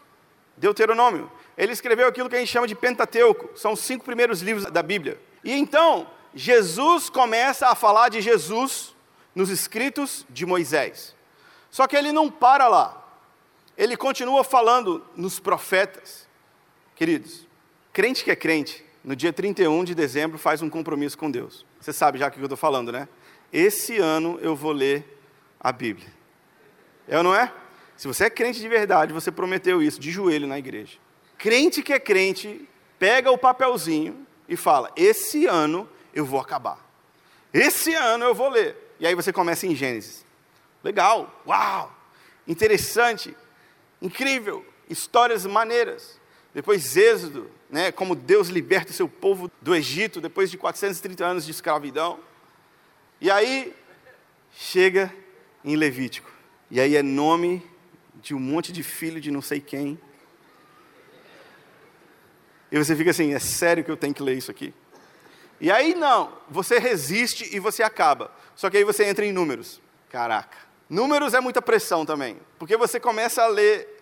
Deuteronômio. 0.58 1.32
Ele 1.58 1.72
escreveu 1.72 2.10
aquilo 2.10 2.28
que 2.28 2.36
a 2.36 2.40
gente 2.40 2.52
chama 2.52 2.68
de 2.68 2.76
Pentateuco, 2.76 3.58
são 3.58 3.72
os 3.72 3.80
cinco 3.80 4.04
primeiros 4.04 4.42
livros 4.42 4.70
da 4.70 4.84
Bíblia. 4.84 5.18
E 5.46 5.54
então, 5.54 6.06
Jesus 6.38 7.10
começa 7.10 7.68
a 7.68 7.74
falar 7.74 8.10
de 8.10 8.22
Jesus 8.22 8.96
nos 9.34 9.50
escritos 9.50 10.24
de 10.30 10.46
Moisés. 10.46 11.16
Só 11.72 11.88
que 11.88 11.96
ele 11.96 12.12
não 12.12 12.30
para 12.30 12.68
lá. 12.68 13.04
Ele 13.76 13.98
continua 13.98 14.44
falando 14.44 15.04
nos 15.16 15.40
profetas. 15.40 16.28
Queridos, 16.96 17.48
crente 17.92 18.24
que 18.24 18.30
é 18.30 18.36
crente, 18.36 18.86
no 19.04 19.16
dia 19.16 19.34
31 19.34 19.84
de 19.84 19.96
dezembro 19.96 20.38
faz 20.38 20.62
um 20.62 20.70
compromisso 20.70 21.18
com 21.18 21.32
Deus. 21.32 21.66
Você 21.82 21.92
sabe 21.92 22.20
já 22.20 22.28
o 22.28 22.32
que 22.32 22.38
eu 22.38 22.44
estou 22.44 22.56
falando, 22.56 22.92
né? 22.92 23.10
Esse 23.52 23.98
ano 23.98 24.38
eu 24.40 24.56
vou 24.56 24.74
ler 24.74 25.20
a 25.60 25.72
Bíblia. 25.72 26.14
É 27.08 27.18
ou 27.18 27.24
não 27.24 27.34
é? 27.34 27.52
Se 27.96 28.08
você 28.08 28.26
é 28.26 28.30
crente 28.30 28.60
de 28.60 28.70
verdade, 28.70 29.12
você 29.12 29.32
prometeu 29.32 29.82
isso 29.82 30.00
de 30.00 30.12
joelho 30.12 30.46
na 30.46 30.60
igreja. 30.60 31.00
Crente 31.36 31.82
que 31.82 31.94
é 31.94 32.00
crente, 32.00 32.70
pega 33.00 33.32
o 33.32 33.40
papelzinho 33.40 34.28
e 34.48 34.56
fala: 34.56 34.92
Esse 34.96 35.48
ano 35.48 35.90
eu 36.18 36.26
vou 36.26 36.40
acabar. 36.40 36.84
Esse 37.54 37.94
ano 37.94 38.26
eu 38.26 38.34
vou 38.34 38.50
ler. 38.50 38.76
E 39.00 39.06
aí 39.06 39.14
você 39.14 39.32
começa 39.32 39.68
em 39.68 39.76
Gênesis. 39.76 40.26
Legal, 40.84 41.44
uau, 41.46 41.96
interessante, 42.48 43.38
incrível, 44.02 44.66
histórias 44.90 45.46
maneiras. 45.46 46.20
Depois 46.56 46.98
Êxodo, 46.98 47.52
né, 47.70 47.92
como 47.92 48.16
Deus 48.16 48.48
liberta 48.48 48.92
o 48.92 48.96
seu 48.96 49.08
povo 49.08 49.52
do 49.62 49.76
Egito 49.76 50.20
depois 50.20 50.50
de 50.50 50.58
430 50.58 51.24
anos 51.24 51.46
de 51.46 51.52
escravidão. 51.52 52.20
E 53.22 53.30
aí 53.30 53.76
chega 54.56 55.14
em 55.64 55.76
Levítico. 55.76 56.32
E 56.72 56.80
aí 56.80 56.96
é 56.96 57.04
nome 57.04 57.64
de 58.24 58.34
um 58.34 58.40
monte 58.40 58.72
de 58.72 58.82
filho 58.82 59.22
de 59.22 59.30
não 59.30 59.42
sei 59.42 59.62
quem. 59.62 60.00
E 62.72 62.78
você 62.78 62.96
fica 62.96 63.12
assim, 63.12 63.34
é 63.36 63.40
sério 63.40 63.84
que 63.84 63.92
eu 63.92 63.98
tenho 63.98 64.16
que 64.16 64.24
ler 64.24 64.36
isso 64.36 64.50
aqui? 64.50 64.74
E 65.60 65.72
aí 65.72 65.96
não, 65.96 66.32
você 66.50 66.78
resiste 66.78 67.56
e 67.56 67.60
você 67.60 67.82
acaba. 67.82 68.32
Só 68.56 68.70
que 68.70 68.78
aí 68.78 68.84
você 68.84 69.06
entra 69.06 69.26
em 69.26 69.32
números. 69.32 69.82
Caraca. 70.10 70.58
Números 70.90 71.34
é 71.34 71.40
muita 71.40 71.62
pressão 71.62 72.06
também, 72.06 72.40
porque 72.58 72.78
você 72.78 73.00
começa 73.00 73.44
a 73.44 73.48
ler 73.48 73.96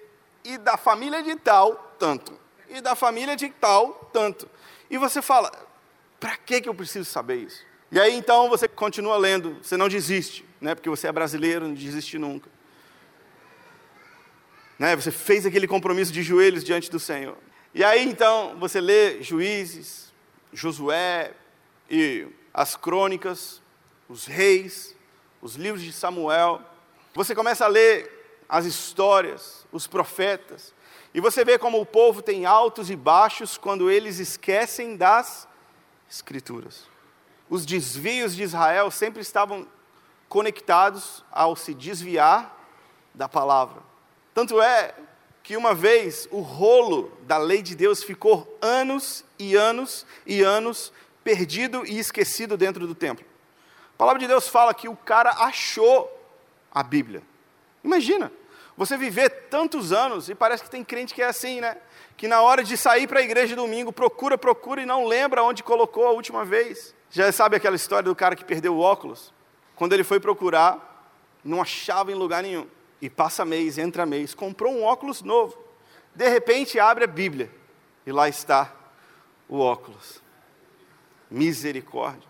e 0.44 0.58
da 0.58 0.78
família 0.78 1.24
de 1.24 1.36
tal, 1.36 1.96
tanto. 1.98 2.38
E 2.70 2.80
da 2.80 2.96
família 2.96 3.36
de 3.36 3.50
tal, 3.50 4.10
tanto. 4.14 4.48
E 4.90 4.98
você 4.98 5.22
fala, 5.22 5.52
para 6.20 6.38
que, 6.38 6.62
que 6.62 6.70
eu 6.70 6.76
preciso 6.76 7.10
saber 7.10 7.38
isso? 7.38 7.66
E 7.92 8.00
aí 8.00 8.16
então 8.16 8.50
você 8.50 8.68
continua 8.68 9.18
lendo, 9.18 9.58
você 9.62 9.76
não 9.76 9.88
desiste, 9.88 10.46
né? 10.62 10.76
porque 10.76 10.90
você 10.90 11.08
é 11.08 11.12
brasileiro, 11.12 11.68
não 11.68 11.74
desiste 11.74 12.20
nunca. 12.20 12.50
Né? 14.78 14.96
Você 14.96 15.10
fez 15.10 15.46
aquele 15.46 15.68
compromisso 15.68 16.12
de 16.12 16.22
joelhos 16.22 16.64
diante 16.64 16.92
do 16.92 17.00
Senhor. 17.00 17.38
E 17.74 17.84
aí 17.84 18.08
então 18.08 18.58
você 18.60 18.80
lê 18.80 19.24
Juízes, 19.24 20.14
Josué 20.54 21.34
e 21.90 22.28
as 22.54 22.76
crônicas, 22.76 23.62
os 24.08 24.26
reis, 24.26 24.96
os 25.42 25.56
livros 25.56 25.84
de 25.84 25.92
Samuel. 25.92 26.62
Você 27.14 27.36
começa 27.36 27.66
a 27.66 27.70
ler 27.70 28.44
as 28.48 28.66
histórias, 28.66 29.66
os 29.72 29.88
profetas, 29.88 30.74
e 31.14 31.22
você 31.22 31.46
vê 31.46 31.58
como 31.58 31.80
o 31.80 31.86
povo 31.86 32.22
tem 32.22 32.46
altos 32.46 32.90
e 32.90 32.96
baixos 32.96 33.58
quando 33.58 33.90
eles 33.90 34.20
esquecem 34.20 34.98
das 34.98 35.48
Escrituras. 36.10 36.84
Os 37.50 37.66
desvios 37.66 38.36
de 38.36 38.44
Israel 38.44 38.92
sempre 38.92 39.22
estavam 39.22 39.68
conectados 40.28 41.24
ao 41.32 41.56
se 41.56 41.74
desviar 41.74 42.58
da 43.14 43.30
palavra. 43.30 43.82
Tanto 44.34 44.62
é 44.62 44.94
que 45.42 45.56
uma 45.56 45.74
vez 45.74 46.28
o 46.32 46.42
rolo 46.42 47.12
da 47.22 47.38
lei 47.38 47.62
de 47.62 47.76
Deus 47.76 48.04
ficou 48.04 48.58
anos 48.62 49.24
e 49.38 49.56
anos 49.56 50.06
e 50.26 50.42
anos 50.42 50.92
perdido 51.26 51.84
e 51.88 51.98
esquecido 51.98 52.56
dentro 52.56 52.86
do 52.86 52.94
templo. 52.94 53.26
A 53.96 53.98
palavra 53.98 54.20
de 54.20 54.28
Deus 54.28 54.48
fala 54.48 54.76
que 54.76 54.88
o 54.88 54.96
cara 54.96 55.32
achou 55.32 56.08
a 56.72 56.84
Bíblia. 56.84 57.24
Imagina, 57.84 58.32
você 58.78 58.96
viver 58.96 59.48
tantos 59.50 59.92
anos, 59.92 60.30
e 60.30 60.36
parece 60.36 60.64
que 60.64 60.70
tem 60.70 60.84
crente 60.84 61.16
que 61.16 61.24
é 61.24 61.26
assim, 61.26 61.60
né? 61.60 61.78
Que 62.16 62.28
na 62.28 62.42
hora 62.44 62.64
de 62.64 62.78
sair 62.78 63.08
para 63.08 63.22
a 63.22 63.24
igreja 63.24 63.56
domingo, 63.56 63.92
procura, 63.92 64.38
procura 64.38 64.84
e 64.84 64.86
não 64.86 65.06
lembra 65.06 65.42
onde 65.42 65.64
colocou 65.64 66.06
a 66.06 66.12
última 66.12 66.46
vez. 66.46 66.94
Já 67.10 67.32
sabe 67.32 67.56
aquela 67.56 67.76
história 67.76 68.04
do 68.04 68.16
cara 68.16 68.36
que 68.36 68.46
perdeu 68.46 68.76
o 68.76 68.80
óculos? 68.80 69.34
Quando 69.76 69.94
ele 69.94 70.04
foi 70.04 70.20
procurar, 70.20 71.10
não 71.44 71.60
achava 71.60 72.12
em 72.12 72.16
lugar 72.16 72.44
nenhum. 72.44 72.68
E 73.02 73.10
passa 73.10 73.44
mês, 73.44 73.80
entra 73.80 74.06
mês, 74.06 74.36
comprou 74.36 74.72
um 74.72 74.84
óculos 74.84 75.24
novo. 75.24 75.58
De 76.14 76.30
repente 76.30 76.80
abre 76.80 77.04
a 77.04 77.08
Bíblia 77.08 77.52
e 78.06 78.12
lá 78.12 78.30
está 78.30 78.72
o 79.50 79.60
óculos. 79.60 80.24
Misericórdia. 81.30 82.28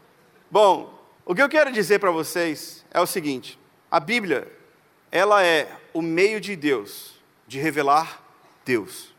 Bom, 0.50 0.94
o 1.26 1.34
que 1.34 1.42
eu 1.42 1.50
quero 1.50 1.72
dizer 1.72 2.00
para 2.00 2.12
vocês 2.12 2.86
é 2.92 3.00
o 3.00 3.06
seguinte: 3.06 3.60
a 3.90 4.00
Bíblia, 4.00 4.52
ela 5.12 5.44
é 5.44 5.70
o 5.94 6.02
meio 6.02 6.40
de 6.40 6.56
Deus 6.56 7.20
de 7.48 7.60
revelar 7.60 8.22
Deus. 8.64 9.14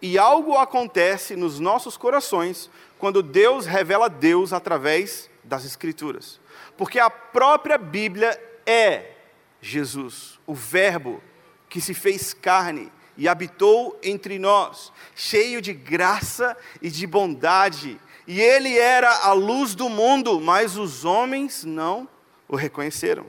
E 0.00 0.18
algo 0.18 0.56
acontece 0.56 1.36
nos 1.36 1.60
nossos 1.60 1.96
corações 1.96 2.68
quando 2.98 3.22
Deus 3.22 3.66
revela 3.66 4.08
Deus 4.08 4.52
através 4.52 5.30
das 5.44 5.64
Escrituras. 5.64 6.40
Porque 6.76 6.98
a 6.98 7.10
própria 7.10 7.78
Bíblia 7.78 8.40
é 8.66 9.12
Jesus, 9.60 10.40
o 10.46 10.54
Verbo 10.54 11.22
que 11.68 11.80
se 11.80 11.94
fez 11.94 12.34
carne 12.34 12.92
e 13.16 13.28
habitou 13.28 13.98
entre 14.02 14.38
nós, 14.38 14.92
cheio 15.14 15.62
de 15.62 15.72
graça 15.72 16.56
e 16.80 16.90
de 16.90 17.06
bondade. 17.06 17.98
E 18.26 18.40
ele 18.40 18.78
era 18.78 19.10
a 19.24 19.32
luz 19.32 19.74
do 19.74 19.88
mundo, 19.88 20.40
mas 20.40 20.76
os 20.76 21.04
homens 21.04 21.64
não 21.64 22.08
o 22.48 22.56
reconheceram. 22.56 23.26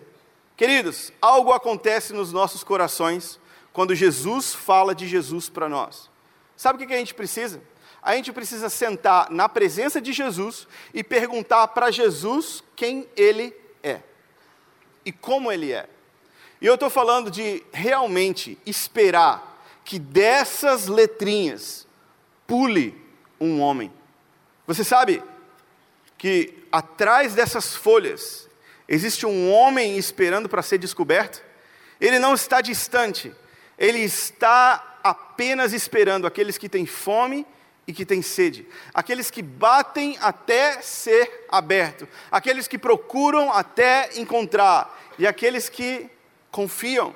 Queridos, 0.55 1.11
algo 1.21 1.51
acontece 1.51 2.13
nos 2.13 2.31
nossos 2.31 2.63
corações 2.63 3.39
quando 3.71 3.95
Jesus 3.95 4.53
fala 4.53 4.93
de 4.93 5.07
Jesus 5.07 5.49
para 5.49 5.67
nós. 5.67 6.09
Sabe 6.55 6.83
o 6.83 6.87
que 6.87 6.93
a 6.93 6.97
gente 6.97 7.13
precisa? 7.13 7.61
A 8.01 8.15
gente 8.15 8.31
precisa 8.31 8.69
sentar 8.69 9.31
na 9.31 9.49
presença 9.49 9.99
de 9.99 10.13
Jesus 10.13 10.67
e 10.93 11.03
perguntar 11.03 11.69
para 11.69 11.89
Jesus 11.89 12.63
quem 12.75 13.07
ele 13.15 13.55
é 13.81 14.01
e 15.05 15.11
como 15.11 15.51
ele 15.51 15.71
é. 15.71 15.87
E 16.61 16.65
eu 16.65 16.75
estou 16.75 16.89
falando 16.89 17.31
de 17.31 17.63
realmente 17.71 18.57
esperar 18.65 19.65
que 19.83 19.97
dessas 19.97 20.87
letrinhas 20.87 21.87
pule 22.45 22.95
um 23.39 23.59
homem. 23.59 23.91
Você 24.65 24.83
sabe 24.83 25.21
que 26.17 26.65
atrás 26.71 27.35
dessas 27.35 27.75
folhas 27.75 28.49
Existe 28.87 29.25
um 29.25 29.51
homem 29.51 29.97
esperando 29.97 30.49
para 30.49 30.61
ser 30.61 30.77
descoberto. 30.77 31.43
Ele 31.99 32.19
não 32.19 32.33
está 32.33 32.61
distante, 32.61 33.33
ele 33.77 33.99
está 33.99 34.99
apenas 35.03 35.73
esperando 35.73 36.27
aqueles 36.27 36.57
que 36.57 36.67
têm 36.67 36.85
fome 36.85 37.45
e 37.87 37.93
que 37.93 38.05
têm 38.05 38.21
sede, 38.21 38.67
aqueles 38.93 39.29
que 39.29 39.41
batem 39.41 40.17
até 40.21 40.81
ser 40.81 41.45
aberto, 41.49 42.07
aqueles 42.31 42.67
que 42.67 42.77
procuram 42.77 43.51
até 43.51 44.09
encontrar 44.15 44.97
e 45.17 45.27
aqueles 45.27 45.69
que 45.69 46.09
confiam 46.49 47.15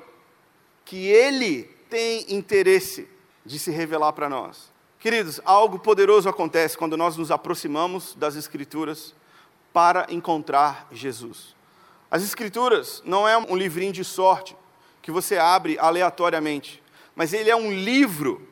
que 0.84 1.06
Ele 1.06 1.64
tem 1.88 2.26
interesse 2.34 3.08
de 3.44 3.58
se 3.58 3.70
revelar 3.70 4.12
para 4.12 4.28
nós. 4.28 4.70
Queridos, 5.08 5.40
algo 5.42 5.78
poderoso 5.78 6.28
acontece 6.28 6.76
quando 6.76 6.94
nós 6.94 7.16
nos 7.16 7.30
aproximamos 7.30 8.14
das 8.14 8.36
Escrituras 8.36 9.14
para 9.72 10.06
encontrar 10.10 10.86
Jesus. 10.92 11.56
As 12.10 12.22
Escrituras 12.22 13.02
não 13.06 13.26
é 13.26 13.34
um 13.38 13.56
livrinho 13.56 13.90
de 13.90 14.04
sorte 14.04 14.54
que 15.00 15.10
você 15.10 15.38
abre 15.38 15.78
aleatoriamente, 15.78 16.82
mas 17.16 17.32
ele 17.32 17.48
é 17.48 17.56
um 17.56 17.72
livro. 17.72 18.46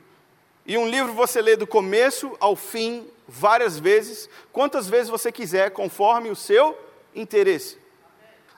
E 0.64 0.79
um 0.79 0.88
livro 0.88 1.12
você 1.12 1.42
lê 1.42 1.57
do 1.57 1.66
começo 1.66 2.35
ao 2.40 2.57
fim, 2.57 3.07
várias 3.29 3.79
vezes, 3.79 4.27
quantas 4.51 4.88
vezes 4.88 5.11
você 5.11 5.31
quiser, 5.31 5.73
conforme 5.73 6.31
o 6.31 6.35
seu 6.35 6.75
interesse. 7.14 7.77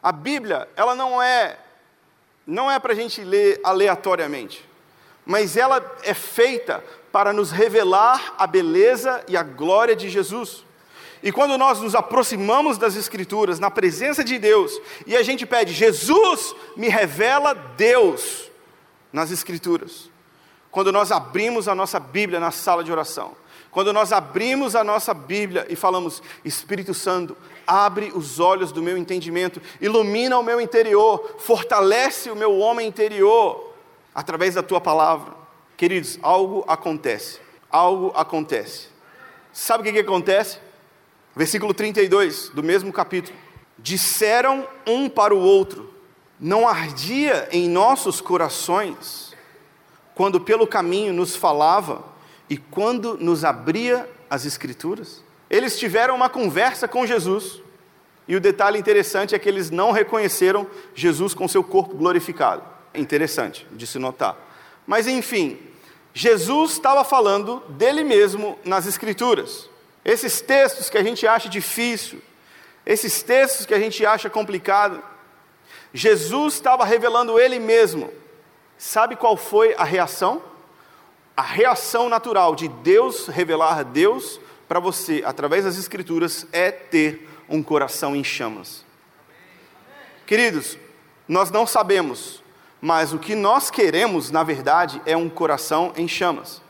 A 0.00 0.12
Bíblia, 0.12 0.68
ela 0.76 0.94
não 0.94 1.20
é 1.20 1.58
não 2.46 2.70
é 2.70 2.78
para 2.78 2.92
a 2.92 2.96
gente 2.96 3.24
ler 3.24 3.61
aleatoriamente, 3.64 4.67
mas 5.28 5.58
ela 5.58 5.84
é 6.04 6.14
feita 6.14 6.82
para 7.12 7.34
nos 7.34 7.50
revelar 7.50 8.34
a 8.38 8.46
beleza 8.46 9.22
e 9.28 9.36
a 9.36 9.42
glória 9.42 9.94
de 9.94 10.08
Jesus. 10.08 10.64
E 11.22 11.30
quando 11.30 11.58
nós 11.58 11.80
nos 11.80 11.94
aproximamos 11.94 12.78
das 12.78 12.96
Escrituras, 12.96 13.60
na 13.60 13.70
presença 13.70 14.24
de 14.24 14.38
Deus, 14.38 14.80
e 15.06 15.14
a 15.14 15.22
gente 15.22 15.44
pede, 15.44 15.74
Jesus, 15.74 16.54
me 16.74 16.88
revela 16.88 17.52
Deus 17.52 18.50
nas 19.12 19.30
Escrituras. 19.30 20.08
Quando 20.70 20.90
nós 20.90 21.12
abrimos 21.12 21.68
a 21.68 21.74
nossa 21.74 22.00
Bíblia 22.00 22.40
na 22.40 22.50
sala 22.50 22.82
de 22.82 22.90
oração, 22.90 23.36
quando 23.70 23.92
nós 23.92 24.12
abrimos 24.12 24.74
a 24.74 24.82
nossa 24.82 25.12
Bíblia 25.12 25.66
e 25.68 25.76
falamos, 25.76 26.22
Espírito 26.42 26.94
Santo, 26.94 27.36
abre 27.66 28.12
os 28.14 28.40
olhos 28.40 28.72
do 28.72 28.82
meu 28.82 28.96
entendimento, 28.96 29.60
ilumina 29.78 30.38
o 30.38 30.42
meu 30.42 30.58
interior, 30.58 31.36
fortalece 31.38 32.30
o 32.30 32.36
meu 32.36 32.56
homem 32.58 32.88
interior, 32.88 33.67
através 34.18 34.57
da 34.57 34.64
tua 34.64 34.81
palavra. 34.81 35.33
Queridos, 35.76 36.18
algo 36.20 36.64
acontece, 36.66 37.38
algo 37.70 38.12
acontece. 38.16 38.88
Sabe 39.52 39.83
o 39.83 39.85
que, 39.85 39.92
que 39.92 40.00
acontece? 40.00 40.59
Versículo 41.37 41.72
32 41.72 42.48
do 42.48 42.61
mesmo 42.61 42.92
capítulo. 42.92 43.38
Disseram 43.78 44.66
um 44.85 45.09
para 45.09 45.33
o 45.33 45.38
outro: 45.38 45.94
Não 46.40 46.66
ardia 46.66 47.48
em 47.52 47.68
nossos 47.68 48.20
corações 48.20 49.37
quando 50.16 50.40
pelo 50.40 50.66
caminho 50.66 51.12
nos 51.12 51.37
falava 51.37 52.02
e 52.50 52.57
quando 52.57 53.16
nos 53.18 53.44
abria 53.44 54.11
as 54.28 54.44
Escrituras? 54.44 55.22
Eles 55.48 55.78
tiveram 55.78 56.16
uma 56.16 56.28
conversa 56.28 56.88
com 56.88 57.07
Jesus. 57.07 57.62
E 58.26 58.35
o 58.35 58.40
detalhe 58.40 58.81
interessante 58.81 59.37
é 59.37 59.38
que 59.38 59.48
eles 59.48 59.70
não 59.70 59.92
reconheceram 59.92 60.66
Jesus 60.92 61.35
com 61.35 61.46
seu 61.46 61.62
corpo 61.62 61.94
glorificado. 61.94 62.77
Interessante 62.94 63.66
de 63.72 63.87
se 63.87 63.98
notar. 63.98 64.37
Mas 64.87 65.07
enfim, 65.07 65.59
Jesus 66.14 66.72
estava 66.72 67.05
falando 67.05 67.61
dele 67.68 68.03
mesmo 68.03 68.59
nas 68.64 68.87
Escrituras. 68.87 69.68
Esses 70.05 70.40
textos 70.40 70.88
que 70.88 70.98
a 70.98 71.03
gente 71.03 71.27
acha 71.27 71.48
difícil, 71.48 72.22
esses 72.85 73.22
textos 73.22 73.66
que 73.66 73.74
a 73.74 73.79
gente 73.79 74.05
acha 74.07 74.31
complicado, 74.31 75.03
Jesus 75.92 76.55
estava 76.55 76.85
revelando 76.85 77.38
Ele 77.38 77.59
mesmo. 77.59 78.12
Sabe 78.77 79.16
qual 79.16 79.37
foi 79.37 79.74
a 79.77 79.85
reação? 79.85 80.42
A 81.37 81.42
reação 81.42 82.09
natural 82.09 82.55
de 82.55 82.68
Deus 82.68 83.27
revelar 83.29 83.85
Deus 83.85 84.40
para 84.66 84.81
você 84.81 85.22
através 85.24 85.64
das 85.64 85.79
Escrituras 85.79 86.46
é 86.53 86.70
ter 86.70 87.29
um 87.48 87.62
coração 87.62 88.14
em 88.14 88.24
chamas. 88.24 88.85
Queridos, 90.27 90.77
nós 91.27 91.51
não 91.51 91.66
sabemos, 91.66 92.42
mas 92.80 93.12
o 93.12 93.18
que 93.18 93.34
nós 93.34 93.70
queremos, 93.70 94.30
na 94.30 94.42
verdade, 94.42 95.00
é 95.04 95.16
um 95.16 95.28
coração 95.28 95.92
em 95.96 96.06
chamas. 96.06 96.62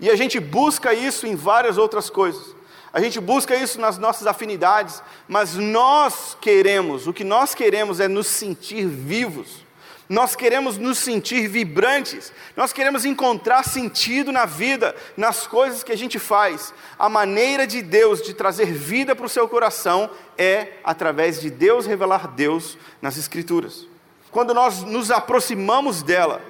E 0.00 0.10
a 0.10 0.16
gente 0.16 0.40
busca 0.40 0.92
isso 0.92 1.26
em 1.26 1.36
várias 1.36 1.78
outras 1.78 2.10
coisas 2.10 2.54
a 2.94 3.00
gente 3.00 3.18
busca 3.18 3.56
isso 3.56 3.80
nas 3.80 3.98
nossas 3.98 4.24
afinidades, 4.24 5.02
mas 5.26 5.56
nós 5.56 6.36
queremos, 6.40 7.08
o 7.08 7.12
que 7.12 7.24
nós 7.24 7.52
queremos 7.52 7.98
é 7.98 8.06
nos 8.06 8.28
sentir 8.28 8.86
vivos. 8.86 9.64
Nós 10.08 10.36
queremos 10.36 10.78
nos 10.78 10.98
sentir 10.98 11.48
vibrantes, 11.48 12.32
nós 12.56 12.72
queremos 12.72 13.04
encontrar 13.04 13.64
sentido 13.64 14.30
na 14.30 14.46
vida, 14.46 14.94
nas 15.16 15.44
coisas 15.44 15.82
que 15.82 15.90
a 15.90 15.96
gente 15.96 16.20
faz. 16.20 16.72
A 16.96 17.08
maneira 17.08 17.66
de 17.66 17.82
Deus 17.82 18.22
de 18.22 18.32
trazer 18.32 18.66
vida 18.66 19.16
para 19.16 19.26
o 19.26 19.30
seu 19.30 19.48
coração 19.48 20.08
é 20.38 20.74
através 20.84 21.40
de 21.40 21.50
Deus 21.50 21.86
revelar 21.86 22.28
Deus 22.28 22.78
nas 23.02 23.16
Escrituras. 23.18 23.88
Quando 24.34 24.52
nós 24.52 24.82
nos 24.82 25.12
aproximamos 25.12 26.02
dela, 26.02 26.42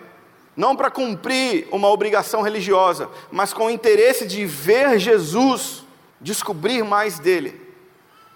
não 0.57 0.75
para 0.75 0.91
cumprir 0.91 1.69
uma 1.71 1.91
obrigação 1.91 2.41
religiosa, 2.41 3.11
mas 3.31 3.53
com 3.53 3.67
o 3.67 3.71
interesse 3.71 4.27
de 4.27 4.47
ver 4.47 4.99
Jesus, 4.99 5.85
descobrir 6.19 6.83
mais 6.83 7.19
dele 7.19 7.61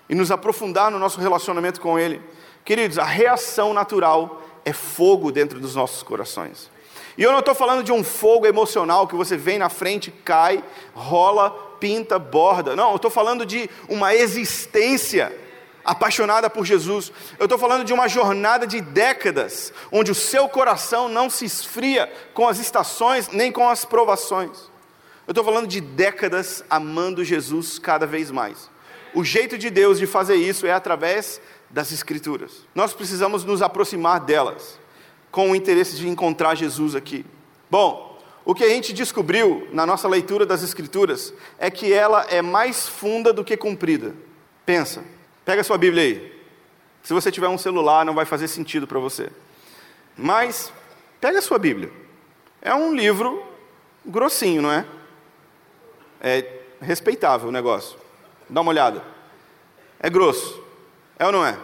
e 0.07 0.15
nos 0.15 0.31
aprofundar 0.31 0.91
no 0.91 0.99
nosso 0.99 1.19
relacionamento 1.19 1.81
com 1.81 1.99
ele. 1.99 2.21
Queridos, 2.63 2.99
a 2.99 3.05
reação 3.05 3.73
natural 3.73 4.43
é 4.67 4.75
fogo 4.75 5.33
dentro 5.33 5.59
dos 5.59 5.75
nossos 5.75 6.03
corações. 6.03 6.71
E 7.17 7.23
eu 7.23 7.33
não 7.33 7.39
estou 7.39 7.55
falando 7.55 7.83
de 7.83 7.91
um 7.91 8.05
fogo 8.05 8.47
emocional 8.47 9.09
que 9.09 9.15
você 9.15 9.35
vem 9.35 9.57
na 9.57 9.71
frente, 9.71 10.11
cai, 10.11 10.63
rola, 10.93 11.51
pinta, 11.81 12.19
borda. 12.19 12.77
Não, 12.77 12.91
eu 12.91 12.97
estou 12.97 13.11
falando 13.11 13.47
de 13.47 13.71
uma 13.89 14.15
existência 14.15 15.35
apaixonada 15.89 16.51
por 16.51 16.67
Jesus. 16.67 17.11
Eu 17.39 17.47
estou 17.47 17.59
falando 17.59 17.83
de 17.83 17.95
uma 17.95 18.09
jornada 18.09 18.67
de 18.67 18.79
décadas, 18.79 19.73
onde 19.91 20.13
o 20.13 20.15
seu 20.15 20.47
coração 20.47 21.09
não 21.09 21.31
se 21.31 21.47
esfria 21.47 22.13
com 22.35 22.47
as 22.47 22.59
estações 22.59 23.29
nem 23.29 23.51
com 23.51 23.67
as 23.67 23.87
provações. 23.87 24.51
Eu 25.27 25.33
estou 25.33 25.43
falando 25.43 25.67
de 25.67 25.81
décadas 25.81 26.63
amando 26.69 27.25
Jesus 27.25 27.79
cada 27.79 28.07
vez 28.07 28.31
mais. 28.31 28.71
O 29.15 29.25
jeito 29.25 29.57
de 29.57 29.71
Deus 29.71 29.99
de 29.99 30.07
fazer 30.07 30.37
isso 30.37 30.67
é 30.67 30.73
através 30.73 31.41
das 31.71 31.91
Escrituras. 31.91 32.67
Nós 32.75 32.93
precisamos 32.93 33.43
nos 33.43 33.63
aproximar 33.63 34.21
delas, 34.21 34.79
com 35.31 35.51
o 35.51 35.57
interesse 35.57 35.97
de 35.97 36.07
encontrar 36.07 36.55
Jesus 36.55 36.95
aqui. 36.95 37.25
Bom, 37.71 38.19
o 38.45 38.55
que 38.55 38.65
a 38.65 38.69
gente 38.69 38.93
descobriu 38.93 39.67
na 39.73 39.87
nossa 39.87 40.07
leitura 40.07 40.45
das 40.45 40.63
Escrituras 40.63 41.33
é 41.59 41.71
que 41.71 41.91
ela 41.91 42.27
é 42.29 42.43
mais 42.43 42.87
funda 42.87 43.33
do 43.33 43.45
que 43.45 43.57
comprida. 43.57 44.15
Pensa, 44.67 45.03
pega 45.49 45.63
a 45.63 45.65
sua 45.65 45.79
Bíblia 45.79 46.03
aí. 46.03 46.43
Se 47.03 47.15
você 47.15 47.33
tiver 47.33 47.49
um 47.49 47.57
celular, 47.57 48.05
não 48.05 48.15
vai 48.15 48.27
fazer 48.27 48.49
sentido 48.49 48.87
para 48.87 48.99
você. 48.99 49.31
Mas, 50.15 50.71
pega 51.23 51.39
a 51.39 51.43
sua 51.43 51.59
Bíblia. 51.59 51.91
É 52.61 52.75
um 52.75 52.95
livro 52.95 53.43
grossinho, 54.05 54.61
não 54.61 54.71
é? 54.71 54.85
É 56.21 56.61
respeitável 56.83 57.49
o 57.49 57.53
negócio. 57.53 57.97
Dá 58.47 58.61
uma 58.61 58.69
olhada. 58.69 59.03
É 59.99 60.11
grosso. 60.11 60.63
É 61.19 61.25
ou 61.25 61.33
não 61.33 61.47
é? 61.47 61.59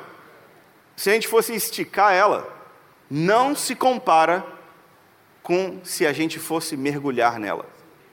Se 0.97 1.11
a 1.11 1.13
gente 1.13 1.29
fosse 1.29 1.55
esticar 1.55 2.15
ela, 2.15 2.51
não 3.11 3.55
se 3.55 3.75
compara 3.75 4.47
com 5.43 5.81
se 5.85 6.07
a 6.07 6.13
gente 6.15 6.39
fosse 6.39 6.75
mergulhar 6.75 7.39
nela. 7.39 7.67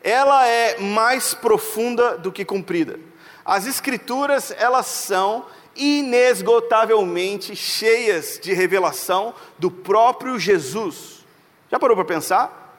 Ela 0.04 0.46
é 0.46 0.82
mais 0.82 1.34
profunda 1.34 2.18
do 2.18 2.30
que 2.30 2.44
comprida. 2.44 3.00
As 3.46 3.66
escrituras, 3.66 4.54
elas 4.58 4.86
são 4.88 5.46
inesgotavelmente 5.76 7.56
cheias 7.56 8.40
de 8.42 8.54
revelação 8.54 9.34
do 9.58 9.72
próprio 9.72 10.40
Jesus. 10.40 11.26
Já 11.72 11.80
parou 11.80 11.96
para 11.96 12.06
pensar? 12.06 12.76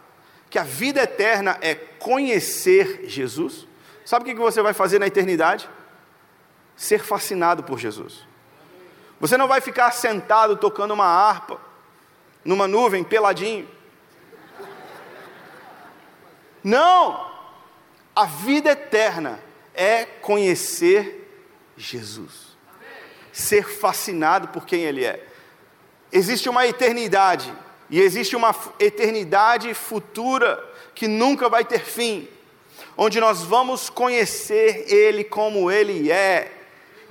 Que 0.51 0.59
a 0.59 0.65
vida 0.65 1.03
eterna 1.03 1.59
é 1.61 1.75
conhecer 1.75 3.05
Jesus? 3.09 3.67
Sabe 4.05 4.31
o 4.31 4.35
que 4.35 4.41
você 4.41 4.61
vai 4.61 4.75
fazer 4.75 4.99
na 4.99 5.07
eternidade? 5.07 5.69
Ser 6.77 6.99
fascinado 6.99 7.63
por 7.63 7.79
Jesus. 7.79 8.27
Você 9.19 9.37
não 9.37 9.47
vai 9.47 9.61
ficar 9.61 9.91
sentado 9.93 10.57
tocando 10.57 10.93
uma 10.93 11.07
harpa, 11.07 11.61
numa 12.45 12.67
nuvem, 12.67 13.05
peladinho. 13.05 13.69
Não! 16.63 17.31
A 18.15 18.27
vida 18.27 18.73
eterna 18.73 19.41
é 19.75 20.05
conhecer 20.05 21.23
Jesus, 21.77 22.52
ser 23.33 23.69
fascinado 23.69 24.49
por 24.49 24.67
quem 24.67 24.83
Ele 24.83 25.05
é. 25.05 25.25
Existe 26.13 26.49
uma 26.49 26.67
eternidade, 26.67 27.53
e 27.89 28.01
existe 28.01 28.37
uma 28.37 28.55
eternidade 28.79 29.73
futura 29.75 30.63
que 30.95 31.09
nunca 31.09 31.49
vai 31.49 31.65
ter 31.65 31.81
fim, 31.81 32.29
onde 32.97 33.19
nós 33.21 33.43
vamos 33.43 33.89
conhecer 33.89 34.85
Ele 34.93 35.25
como 35.25 35.71
Ele 35.71 36.13
é, 36.13 36.53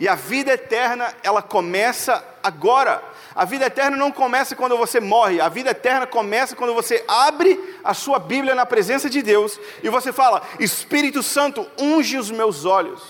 e 0.01 0.07
a 0.07 0.15
vida 0.15 0.53
eterna, 0.53 1.13
ela 1.21 1.43
começa 1.43 2.25
agora. 2.41 3.03
A 3.35 3.45
vida 3.45 3.67
eterna 3.67 3.95
não 3.95 4.11
começa 4.11 4.55
quando 4.55 4.75
você 4.75 4.99
morre, 4.99 5.39
a 5.39 5.47
vida 5.47 5.69
eterna 5.69 6.07
começa 6.07 6.55
quando 6.55 6.73
você 6.73 7.05
abre 7.07 7.77
a 7.83 7.93
sua 7.93 8.17
Bíblia 8.17 8.55
na 8.55 8.65
presença 8.65 9.07
de 9.07 9.21
Deus 9.21 9.59
e 9.83 9.89
você 9.89 10.11
fala: 10.11 10.41
Espírito 10.59 11.21
Santo, 11.21 11.69
unge 11.77 12.17
os 12.17 12.31
meus 12.31 12.65
olhos, 12.65 13.03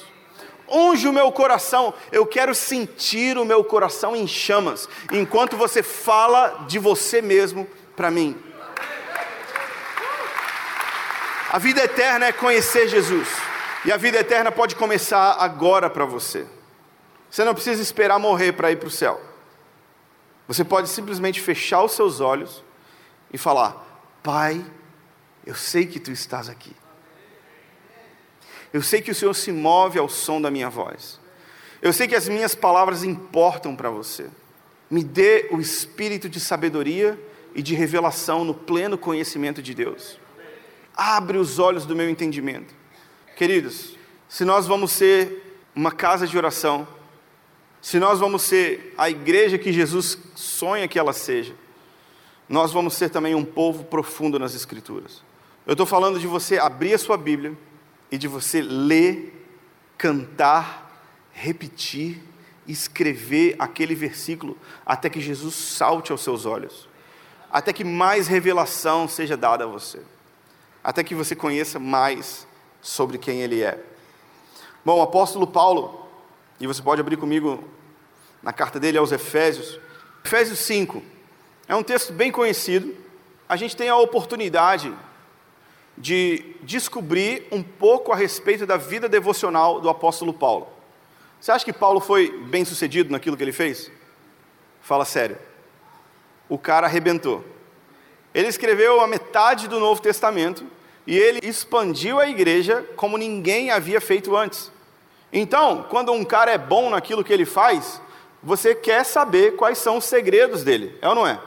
unge 0.71 1.07
o 1.07 1.13
meu 1.13 1.31
coração, 1.31 1.93
eu 2.11 2.25
quero 2.25 2.55
sentir 2.55 3.37
o 3.37 3.45
meu 3.45 3.63
coração 3.63 4.15
em 4.15 4.25
chamas, 4.25 4.87
enquanto 5.11 5.57
você 5.57 5.83
fala 5.83 6.65
de 6.67 6.79
você 6.79 7.21
mesmo 7.21 7.67
para 7.95 8.09
mim. 8.09 8.35
A 11.51 11.57
vida 11.57 11.83
eterna 11.83 12.27
é 12.27 12.31
conhecer 12.31 12.87
Jesus, 12.87 13.27
e 13.83 13.91
a 13.91 13.97
vida 13.97 14.19
eterna 14.19 14.51
pode 14.51 14.75
começar 14.75 15.35
agora 15.39 15.89
para 15.89 16.05
você. 16.05 16.47
Você 17.29 17.43
não 17.43 17.53
precisa 17.53 17.81
esperar 17.81 18.19
morrer 18.19 18.53
para 18.53 18.71
ir 18.71 18.77
para 18.77 18.87
o 18.87 18.91
céu. 18.91 19.19
Você 20.47 20.63
pode 20.63 20.89
simplesmente 20.89 21.39
fechar 21.39 21.81
os 21.83 21.93
seus 21.93 22.19
olhos 22.19 22.63
e 23.31 23.37
falar: 23.37 23.85
Pai, 24.21 24.65
eu 25.45 25.55
sei 25.55 25.85
que 25.85 25.99
tu 25.99 26.11
estás 26.11 26.49
aqui. 26.49 26.75
Eu 28.73 28.81
sei 28.81 29.01
que 29.01 29.11
o 29.11 29.15
Senhor 29.15 29.33
se 29.33 29.51
move 29.51 29.99
ao 29.99 30.07
som 30.07 30.41
da 30.41 30.49
minha 30.49 30.69
voz. 30.69 31.19
Eu 31.81 31.91
sei 31.91 32.07
que 32.07 32.15
as 32.15 32.27
minhas 32.29 32.55
palavras 32.55 33.03
importam 33.03 33.75
para 33.75 33.89
você. 33.89 34.29
Me 34.89 35.03
dê 35.03 35.47
o 35.51 35.59
espírito 35.59 36.29
de 36.29 36.39
sabedoria 36.39 37.19
e 37.55 37.61
de 37.61 37.75
revelação 37.75 38.43
no 38.43 38.53
pleno 38.53 38.97
conhecimento 38.97 39.61
de 39.61 39.73
Deus. 39.73 40.19
Abre 40.95 41.37
os 41.37 41.59
olhos 41.59 41.85
do 41.85 41.95
meu 41.95 42.09
entendimento. 42.09 42.73
Queridos, 43.35 43.97
se 44.29 44.45
nós 44.45 44.67
vamos 44.67 44.91
ser 44.91 45.59
uma 45.75 45.91
casa 45.91 46.27
de 46.27 46.37
oração, 46.37 46.87
se 47.81 47.99
nós 47.99 48.19
vamos 48.19 48.43
ser 48.43 48.93
a 48.97 49.09
igreja 49.09 49.57
que 49.57 49.73
Jesus 49.73 50.17
sonha 50.35 50.87
que 50.87 50.99
ela 50.99 51.13
seja, 51.13 51.53
nós 52.47 52.71
vamos 52.71 52.93
ser 52.93 53.09
também 53.09 53.33
um 53.33 53.43
povo 53.43 53.85
profundo 53.85 54.37
nas 54.37 54.53
Escrituras. 54.53 55.23
Eu 55.65 55.71
estou 55.71 55.85
falando 55.85 56.19
de 56.19 56.27
você 56.27 56.57
abrir 56.57 56.93
a 56.93 56.97
sua 56.97 57.17
Bíblia 57.17 57.57
e 58.11 58.17
de 58.17 58.27
você 58.27 58.61
ler, 58.61 59.47
cantar, 59.97 60.91
repetir, 61.31 62.21
escrever 62.67 63.55
aquele 63.57 63.95
versículo 63.95 64.57
até 64.85 65.09
que 65.09 65.21
Jesus 65.21 65.55
salte 65.55 66.11
aos 66.11 66.21
seus 66.21 66.45
olhos, 66.45 66.89
até 67.49 67.71
que 67.71 67.83
mais 67.83 68.27
revelação 68.27 69.07
seja 69.07 69.37
dada 69.37 69.63
a 69.63 69.67
você, 69.67 70.01
até 70.83 71.03
que 71.03 71.15
você 71.15 71.35
conheça 71.35 71.79
mais 71.79 72.45
sobre 72.81 73.17
quem 73.17 73.41
Ele 73.41 73.61
é. 73.61 73.81
Bom, 74.83 74.99
o 74.99 75.01
apóstolo 75.01 75.47
Paulo, 75.47 76.07
e 76.59 76.67
você 76.67 76.81
pode 76.81 76.99
abrir 76.99 77.17
comigo 77.17 77.63
na 78.43 78.51
carta 78.51 78.79
dele 78.79 78.97
aos 78.97 79.11
Efésios. 79.11 79.79
Efésios 80.25 80.59
5 80.59 81.01
é 81.67 81.75
um 81.75 81.83
texto 81.83 82.11
bem 82.11 82.31
conhecido. 82.31 82.95
A 83.47 83.55
gente 83.55 83.75
tem 83.75 83.89
a 83.89 83.97
oportunidade 83.97 84.93
de 85.97 86.55
descobrir 86.63 87.47
um 87.51 87.61
pouco 87.61 88.11
a 88.11 88.15
respeito 88.15 88.65
da 88.65 88.77
vida 88.77 89.07
devocional 89.07 89.79
do 89.79 89.89
apóstolo 89.89 90.33
Paulo. 90.33 90.67
Você 91.39 91.51
acha 91.51 91.65
que 91.65 91.73
Paulo 91.73 91.99
foi 91.99 92.31
bem 92.49 92.63
sucedido 92.63 93.11
naquilo 93.11 93.35
que 93.35 93.43
ele 93.43 93.51
fez? 93.51 93.91
Fala 94.81 95.05
sério. 95.05 95.37
O 96.47 96.57
cara 96.57 96.87
arrebentou. 96.87 97.43
Ele 98.33 98.47
escreveu 98.47 99.01
a 99.01 99.07
metade 99.07 99.67
do 99.67 99.79
Novo 99.79 100.01
Testamento 100.01 100.65
e 101.05 101.17
ele 101.17 101.39
expandiu 101.43 102.19
a 102.19 102.29
igreja 102.29 102.85
como 102.95 103.17
ninguém 103.17 103.71
havia 103.71 103.99
feito 103.99 104.35
antes. 104.35 104.71
Então, 105.33 105.85
quando 105.89 106.11
um 106.11 106.23
cara 106.23 106.51
é 106.51 106.57
bom 106.57 106.89
naquilo 106.89 107.23
que 107.23 107.33
ele 107.33 107.45
faz, 107.45 108.01
você 108.43 108.75
quer 108.75 109.05
saber 109.05 109.55
quais 109.55 109.77
são 109.77 109.97
os 109.97 110.05
segredos 110.05 110.63
dele, 110.63 110.97
é 111.01 111.07
ou 111.07 111.15
não 111.15 111.27
é? 111.27 111.39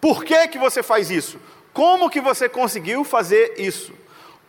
Por 0.00 0.24
que, 0.24 0.48
que 0.48 0.58
você 0.58 0.82
faz 0.82 1.10
isso? 1.10 1.38
Como 1.72 2.10
que 2.10 2.20
você 2.20 2.48
conseguiu 2.48 3.04
fazer 3.04 3.54
isso? 3.58 3.92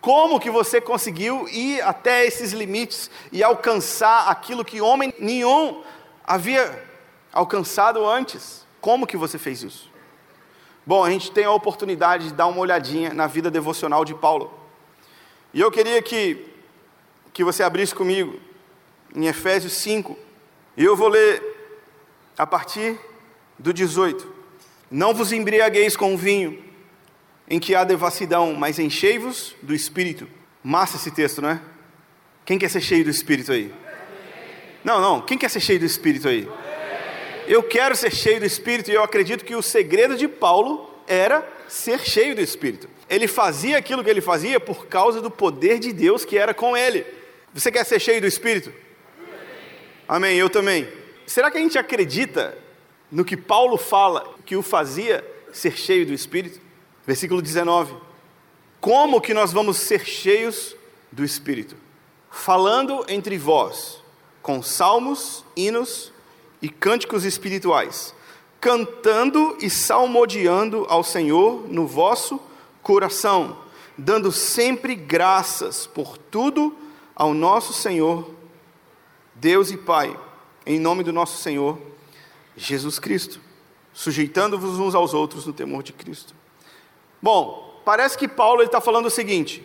Como 0.02 0.40
que 0.40 0.50
você 0.50 0.80
conseguiu 0.80 1.48
ir 1.50 1.82
até 1.82 2.26
esses 2.26 2.52
limites 2.54 3.12
e 3.32 3.44
alcançar 3.44 4.30
aquilo 4.30 4.64
que 4.64 4.80
homem 4.80 5.14
nenhum 5.20 5.84
havia 6.26 6.84
alcançado 7.34 8.08
antes? 8.08 8.66
Como 8.80 9.06
que 9.06 9.18
você 9.18 9.38
fez 9.38 9.62
isso? 9.62 9.90
Bom, 10.86 11.04
a 11.04 11.10
gente 11.10 11.32
tem 11.32 11.44
a 11.44 11.52
oportunidade 11.52 12.30
de 12.30 12.34
dar 12.34 12.48
uma 12.48 12.62
olhadinha 12.62 13.14
na 13.14 13.28
vida 13.28 13.52
devocional 13.52 14.06
de 14.06 14.16
Paulo. 14.16 14.52
E 15.54 15.60
eu 15.60 15.70
queria 15.70 16.02
que, 16.02 16.48
que 17.34 17.44
você 17.44 17.62
abrisse 17.62 17.94
comigo 17.94 18.40
em 19.14 19.28
Efésios 19.28 19.74
5. 19.74 20.18
E 20.78 20.84
eu 20.84 20.96
vou 20.96 21.10
ler 21.10 21.44
a 22.38 22.48
partir 22.48 22.98
do 23.58 23.74
18. 23.74 24.34
Não 24.90 25.14
vos 25.14 25.32
embriagueis 25.32 25.98
com 25.98 26.16
vinho, 26.16 26.64
em 27.50 27.60
que 27.60 27.74
há 27.74 27.84
devassidão, 27.84 28.54
mas 28.54 28.78
enchei-vos 28.78 29.56
do 29.62 29.74
Espírito. 29.74 30.28
Massa 30.64 30.98
esse 30.98 31.10
texto, 31.10 31.42
não 31.42 31.50
é? 31.50 31.62
Quem 32.46 32.60
quer 32.60 32.70
ser 32.70 32.82
cheio 32.82 33.04
do 33.04 33.10
Espírito 33.10 33.52
aí? 33.52 33.74
Não, 34.84 35.02
não, 35.02 35.22
quem 35.22 35.38
quer 35.38 35.50
ser 35.50 35.60
cheio 35.60 35.80
do 35.80 35.86
Espírito 35.86 36.28
aí? 36.28 36.48
Eu 37.48 37.64
quero 37.64 37.96
ser 37.96 38.14
cheio 38.14 38.40
do 38.40 38.46
Espírito 38.46 38.92
e 38.92 38.94
eu 38.94 39.04
acredito 39.04 39.44
que 39.44 39.56
o 39.56 39.62
segredo 39.62 40.16
de 40.16 40.28
Paulo 40.28 40.94
era 41.08 41.48
ser 41.68 42.00
cheio 42.00 42.36
do 42.36 42.42
Espírito. 42.42 42.88
Ele 43.10 43.28
fazia 43.28 43.78
aquilo 43.78 44.04
que 44.04 44.10
ele 44.10 44.22
fazia 44.22 44.60
por 44.60 44.86
causa 44.86 45.20
do 45.20 45.32
poder 45.32 45.80
de 45.80 45.92
Deus 45.92 46.24
que 46.24 46.38
era 46.38 46.54
com 46.54 46.78
ele. 46.78 47.06
Você 47.54 47.72
quer 47.72 47.84
ser 47.84 48.00
cheio 48.00 48.22
do 48.22 48.28
Espírito? 48.28 48.72
Amém, 50.08 50.38
eu 50.38 50.50
também. 50.50 50.88
Será 51.26 51.50
que 51.50 51.58
a 51.58 51.62
gente 51.62 51.78
acredita 51.78 52.56
no 53.12 53.26
que 53.26 53.36
Paulo 53.36 53.78
fala 53.78 54.36
que 54.46 54.56
o 54.56 54.62
fazia 54.62 55.26
ser 55.52 55.76
cheio 55.76 56.06
do 56.06 56.14
Espírito? 56.14 56.62
Versículo 57.10 57.42
19. 57.42 57.96
Como 58.80 59.20
que 59.20 59.34
nós 59.34 59.52
vamos 59.52 59.78
ser 59.78 60.06
cheios 60.06 60.76
do 61.12 61.24
Espírito? 61.26 61.76
Falando 62.30 63.04
entre 63.08 63.36
vós 63.36 64.04
com 64.44 64.62
salmos, 64.62 65.44
hinos 65.58 66.14
e 66.62 66.70
cânticos 66.70 67.26
espirituais, 67.26 68.14
cantando 68.62 69.58
e 69.60 69.72
salmodiando 69.72 70.86
ao 70.88 71.04
Senhor 71.04 71.68
no 71.68 71.88
vosso 71.88 72.40
coração, 72.84 73.58
dando 73.98 74.32
sempre 74.32 74.94
graças 74.94 75.88
por 75.88 76.16
tudo 76.16 76.78
ao 77.16 77.34
nosso 77.34 77.74
Senhor, 77.74 78.30
Deus 79.34 79.72
e 79.72 79.78
Pai, 79.78 80.16
em 80.64 80.80
nome 80.80 81.04
do 81.04 81.12
nosso 81.12 81.42
Senhor 81.42 81.82
Jesus 82.56 83.00
Cristo, 83.00 83.42
sujeitando-vos 83.94 84.78
uns 84.78 84.94
aos 84.94 85.16
outros 85.16 85.48
no 85.48 85.54
temor 85.54 85.82
de 85.82 85.92
Cristo. 85.92 86.38
Bom, 87.22 87.82
parece 87.86 88.18
que 88.18 88.28
Paulo 88.28 88.64
está 88.64 88.80
falando 88.80 89.08
o 89.08 89.12
seguinte: 89.12 89.64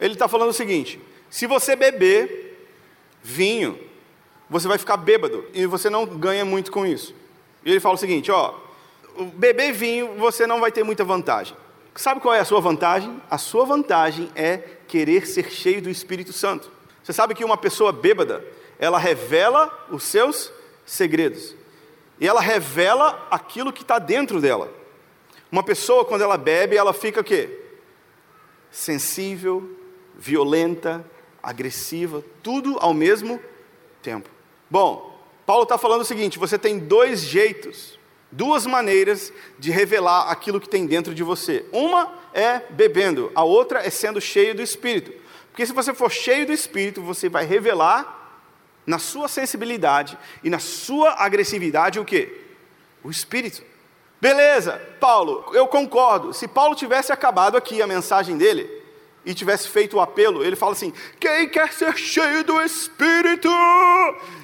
ele 0.00 0.14
está 0.14 0.28
falando 0.28 0.50
o 0.50 0.54
seguinte, 0.54 1.00
se 1.30 1.46
você 1.46 1.76
beber 1.76 2.68
vinho, 3.22 3.78
você 4.48 4.66
vai 4.66 4.78
ficar 4.78 4.96
bêbado 4.96 5.44
e 5.52 5.66
você 5.66 5.90
não 5.90 6.06
ganha 6.06 6.44
muito 6.44 6.72
com 6.72 6.86
isso. 6.86 7.14
E 7.64 7.70
ele 7.70 7.80
fala 7.80 7.94
o 7.94 7.98
seguinte: 7.98 8.30
ó, 8.30 8.54
beber 9.34 9.72
vinho 9.72 10.14
você 10.16 10.46
não 10.46 10.60
vai 10.60 10.72
ter 10.72 10.82
muita 10.84 11.04
vantagem. 11.04 11.56
Sabe 11.94 12.20
qual 12.20 12.32
é 12.32 12.38
a 12.38 12.44
sua 12.44 12.60
vantagem? 12.60 13.20
A 13.28 13.38
sua 13.38 13.64
vantagem 13.64 14.30
é 14.36 14.58
querer 14.86 15.26
ser 15.26 15.50
cheio 15.50 15.82
do 15.82 15.90
Espírito 15.90 16.32
Santo. 16.32 16.70
Você 17.02 17.12
sabe 17.12 17.34
que 17.34 17.44
uma 17.44 17.56
pessoa 17.56 17.90
bêbada, 17.90 18.44
ela 18.78 18.98
revela 18.98 19.86
os 19.90 20.04
seus 20.04 20.52
segredos. 20.86 21.56
E 22.20 22.26
ela 22.26 22.40
revela 22.40 23.26
aquilo 23.30 23.72
que 23.72 23.82
está 23.82 23.98
dentro 23.98 24.40
dela. 24.40 24.72
Uma 25.50 25.62
pessoa, 25.62 26.04
quando 26.04 26.22
ela 26.22 26.36
bebe, 26.36 26.76
ela 26.76 26.92
fica 26.92 27.20
o 27.20 27.24
quê? 27.24 27.48
Sensível, 28.70 29.76
violenta, 30.16 31.04
agressiva, 31.42 32.22
tudo 32.42 32.76
ao 32.80 32.92
mesmo 32.92 33.40
tempo. 34.02 34.28
Bom, 34.70 35.18
Paulo 35.46 35.62
está 35.62 35.78
falando 35.78 36.02
o 36.02 36.04
seguinte: 36.04 36.38
você 36.38 36.58
tem 36.58 36.78
dois 36.78 37.20
jeitos 37.20 37.98
duas 38.30 38.66
maneiras 38.66 39.32
de 39.58 39.70
revelar 39.70 40.30
aquilo 40.30 40.60
que 40.60 40.68
tem 40.68 40.86
dentro 40.86 41.14
de 41.14 41.22
você. 41.22 41.64
Uma 41.72 42.14
é 42.32 42.60
bebendo, 42.70 43.32
a 43.34 43.42
outra 43.42 43.84
é 43.84 43.90
sendo 43.90 44.20
cheio 44.20 44.54
do 44.54 44.62
Espírito. 44.62 45.12
Porque 45.50 45.66
se 45.66 45.72
você 45.72 45.92
for 45.94 46.10
cheio 46.10 46.46
do 46.46 46.52
Espírito, 46.52 47.02
você 47.02 47.28
vai 47.28 47.44
revelar 47.44 48.16
na 48.86 48.98
sua 48.98 49.28
sensibilidade 49.28 50.16
e 50.42 50.48
na 50.50 50.58
sua 50.58 51.14
agressividade 51.22 51.98
o 51.98 52.04
que? 52.04 52.42
O 53.02 53.10
Espírito. 53.10 53.62
Beleza, 54.20 54.80
Paulo, 54.98 55.44
eu 55.52 55.66
concordo. 55.68 56.32
Se 56.32 56.48
Paulo 56.48 56.74
tivesse 56.74 57.12
acabado 57.12 57.56
aqui 57.56 57.80
a 57.80 57.86
mensagem 57.86 58.36
dele, 58.36 58.78
e 59.28 59.34
tivesse 59.34 59.68
feito 59.68 59.98
o 59.98 60.00
apelo, 60.00 60.42
ele 60.42 60.56
fala 60.56 60.72
assim: 60.72 60.90
quem 61.20 61.48
quer 61.48 61.72
ser 61.72 61.96
cheio 61.98 62.42
do 62.42 62.62
Espírito? 62.62 63.50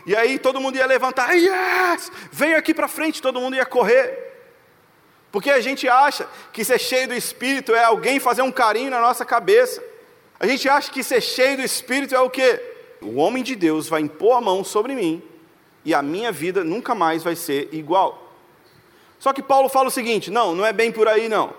E 0.05 0.15
aí 0.15 0.39
todo 0.39 0.61
mundo 0.61 0.77
ia 0.77 0.87
levantar, 0.87 1.33
yes! 1.33 2.13
Vem 2.31 2.55
aqui 2.55 2.75
para 2.75 2.87
frente, 2.87 3.23
todo 3.23 3.41
mundo 3.41 3.57
ia 3.57 3.65
correr. 3.65 4.33
Porque 5.33 5.51
a 5.51 5.61
gente 5.61 5.89
acha 5.89 6.29
que 6.53 6.63
ser 6.65 6.79
cheio 6.79 7.09
do 7.09 7.15
Espírito 7.15 7.75
é 7.75 7.83
alguém 7.83 8.21
fazer 8.21 8.43
um 8.43 8.53
carinho 8.53 8.91
na 8.91 9.01
nossa 9.01 9.25
cabeça. 9.25 9.83
A 10.39 10.47
gente 10.47 10.69
acha 10.69 10.93
que 10.93 11.03
ser 11.03 11.21
cheio 11.21 11.57
do 11.57 11.63
Espírito 11.63 12.15
é 12.15 12.21
o 12.21 12.29
quê? 12.29 12.61
O 13.01 13.17
homem 13.17 13.43
de 13.43 13.57
Deus 13.57 13.89
vai 13.89 14.03
impor 14.03 14.37
a 14.37 14.41
mão 14.41 14.63
sobre 14.63 14.95
mim 14.95 15.23
e 15.85 15.95
a 15.95 16.03
minha 16.03 16.31
vida 16.31 16.63
nunca 16.63 16.95
mais 16.95 17.23
vai 17.23 17.35
ser 17.35 17.69
igual. 17.73 18.24
Só 19.25 19.33
que 19.33 19.43
Paulo 19.43 19.71
fala 19.71 19.89
o 19.89 19.91
seguinte: 19.91 20.31
não, 20.31 20.55
não 20.55 20.67
é 20.67 20.71
bem 20.71 20.93
por 20.93 21.09
aí 21.09 21.31
não. 21.31 21.55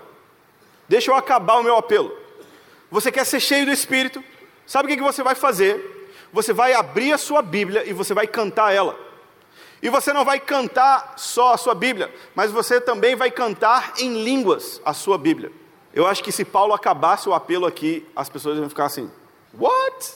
Deixa 0.88 1.10
eu 1.10 1.16
acabar 1.16 1.56
o 1.56 1.64
meu 1.64 1.76
apelo. 1.76 2.16
Você 2.92 3.10
quer 3.10 3.26
ser 3.26 3.40
cheio 3.40 3.66
do 3.66 3.72
Espírito? 3.72 4.22
Sabe 4.64 4.86
o 4.86 4.96
que 4.96 5.02
você 5.02 5.20
vai 5.20 5.34
fazer? 5.34 6.14
Você 6.32 6.52
vai 6.52 6.74
abrir 6.74 7.12
a 7.12 7.18
sua 7.18 7.42
Bíblia 7.42 7.82
e 7.84 7.92
você 7.92 8.14
vai 8.14 8.24
cantar 8.28 8.72
ela. 8.72 8.96
E 9.82 9.90
você 9.90 10.12
não 10.12 10.24
vai 10.24 10.38
cantar 10.38 11.14
só 11.16 11.54
a 11.54 11.56
sua 11.56 11.74
Bíblia, 11.74 12.14
mas 12.36 12.52
você 12.52 12.80
também 12.80 13.16
vai 13.16 13.32
cantar 13.32 13.94
em 13.98 14.22
línguas 14.22 14.80
a 14.84 14.92
sua 14.92 15.18
Bíblia. 15.18 15.50
Eu 15.92 16.06
acho 16.06 16.22
que 16.22 16.30
se 16.30 16.44
Paulo 16.44 16.72
acabasse 16.72 17.28
o 17.28 17.34
apelo 17.34 17.66
aqui, 17.66 18.06
as 18.14 18.28
pessoas 18.28 18.58
iam 18.58 18.68
ficar 18.68 18.84
assim: 18.84 19.10
What? 19.58 20.12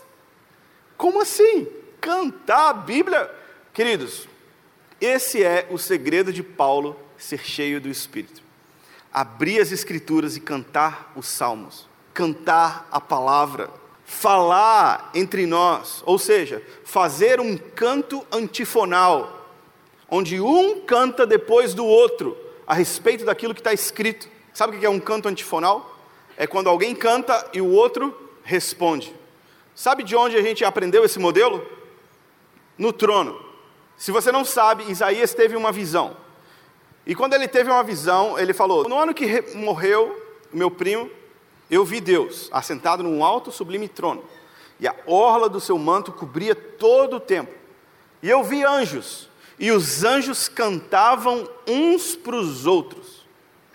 Como 0.96 1.20
assim? 1.20 1.66
Cantar 2.00 2.70
a 2.70 2.74
Bíblia? 2.74 3.28
Queridos, 3.72 4.28
esse 5.00 5.42
é 5.42 5.66
o 5.68 5.78
segredo 5.78 6.32
de 6.32 6.44
Paulo 6.44 7.09
ser 7.22 7.44
cheio 7.44 7.80
do 7.80 7.88
Espírito. 7.88 8.42
Abrir 9.12 9.60
as 9.60 9.72
Escrituras 9.72 10.36
e 10.36 10.40
cantar 10.40 11.12
os 11.14 11.26
salmos 11.26 11.90
cantar 12.12 12.88
a 12.90 13.00
palavra, 13.00 13.70
falar 14.04 15.10
entre 15.14 15.46
nós, 15.46 16.02
ou 16.04 16.18
seja, 16.18 16.62
fazer 16.84 17.40
um 17.40 17.56
canto 17.56 18.26
antifonal, 18.30 19.48
onde 20.08 20.40
um 20.40 20.80
canta 20.80 21.26
depois 21.26 21.72
do 21.72 21.86
outro 21.86 22.36
a 22.66 22.74
respeito 22.74 23.24
daquilo 23.24 23.54
que 23.54 23.60
está 23.60 23.72
escrito. 23.72 24.28
Sabe 24.52 24.76
o 24.76 24.80
que 24.80 24.86
é 24.86 24.90
um 24.90 25.00
canto 25.00 25.28
antifonal? 25.28 25.96
É 26.36 26.46
quando 26.46 26.68
alguém 26.68 26.94
canta 26.94 27.48
e 27.52 27.60
o 27.60 27.70
outro 27.70 28.14
responde. 28.42 29.14
Sabe 29.74 30.02
de 30.02 30.16
onde 30.16 30.36
a 30.36 30.42
gente 30.42 30.64
aprendeu 30.64 31.04
esse 31.04 31.18
modelo? 31.18 31.64
No 32.76 32.92
trono. 32.92 33.40
Se 33.96 34.10
você 34.10 34.32
não 34.32 34.44
sabe, 34.44 34.90
Isaías 34.90 35.32
teve 35.32 35.56
uma 35.56 35.70
visão. 35.70 36.16
E 37.10 37.14
quando 37.16 37.34
ele 37.34 37.48
teve 37.48 37.68
uma 37.68 37.82
visão, 37.82 38.38
ele 38.38 38.54
falou: 38.54 38.88
No 38.88 38.96
ano 38.96 39.12
que 39.12 39.42
morreu 39.56 40.16
o 40.52 40.56
meu 40.56 40.70
primo, 40.70 41.10
eu 41.68 41.84
vi 41.84 42.00
Deus 42.00 42.48
assentado 42.52 43.02
num 43.02 43.24
alto 43.24 43.50
sublime 43.50 43.88
trono, 43.88 44.22
e 44.78 44.86
a 44.86 44.94
orla 45.08 45.48
do 45.48 45.58
seu 45.58 45.76
manto 45.76 46.12
cobria 46.12 46.54
todo 46.54 47.16
o 47.16 47.20
templo. 47.20 47.52
E 48.22 48.30
eu 48.30 48.44
vi 48.44 48.62
anjos, 48.62 49.28
e 49.58 49.72
os 49.72 50.04
anjos 50.04 50.48
cantavam 50.48 51.50
uns 51.66 52.14
para 52.14 52.36
os 52.36 52.64
outros. 52.64 53.26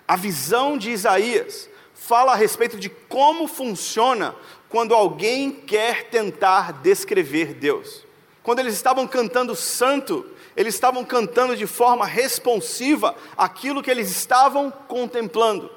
A 0.07 0.15
visão 0.15 0.77
de 0.77 0.91
Isaías 0.91 1.69
fala 1.93 2.31
a 2.31 2.37
respeito 2.37 2.79
de 2.79 2.87
como 2.87 3.49
funciona 3.49 4.33
quando 4.69 4.95
alguém 4.95 5.51
quer 5.51 6.09
tentar 6.09 6.71
descrever 6.71 7.53
Deus. 7.53 8.05
Quando 8.41 8.59
eles 8.59 8.75
estavam 8.75 9.05
cantando 9.05 9.53
santo, 9.57 10.25
eles 10.55 10.73
estavam 10.73 11.03
cantando 11.03 11.55
de 11.55 11.67
forma 11.67 12.05
responsiva 12.05 13.15
aquilo 13.37 13.83
que 13.83 13.91
eles 13.91 14.09
estavam 14.09 14.71
contemplando. 14.71 15.69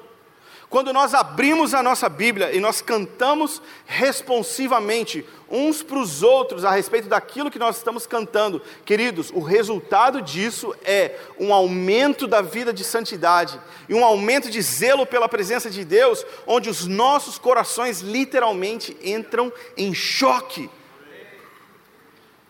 Quando 0.69 0.93
nós 0.93 1.15
abrimos 1.15 1.73
a 1.73 1.81
nossa 1.81 2.07
Bíblia 2.07 2.55
e 2.55 2.59
nós 2.59 2.79
cantamos 2.79 3.59
responsivamente 3.87 5.25
uns 5.49 5.81
para 5.81 5.97
os 5.97 6.21
outros 6.21 6.63
a 6.63 6.69
respeito 6.69 7.09
daquilo 7.09 7.49
que 7.49 7.57
nós 7.57 7.77
estamos 7.77 8.05
cantando, 8.05 8.61
queridos, 8.85 9.31
o 9.31 9.39
resultado 9.39 10.21
disso 10.21 10.75
é 10.83 11.17
um 11.39 11.51
aumento 11.51 12.27
da 12.27 12.41
vida 12.41 12.71
de 12.71 12.83
santidade 12.83 13.59
e 13.89 13.95
um 13.95 14.05
aumento 14.05 14.47
de 14.51 14.61
zelo 14.61 15.07
pela 15.07 15.27
presença 15.27 15.71
de 15.71 15.83
Deus, 15.83 16.23
onde 16.45 16.69
os 16.69 16.85
nossos 16.85 17.39
corações 17.39 18.01
literalmente 18.01 18.95
entram 19.03 19.51
em 19.75 19.91
choque. 19.91 20.69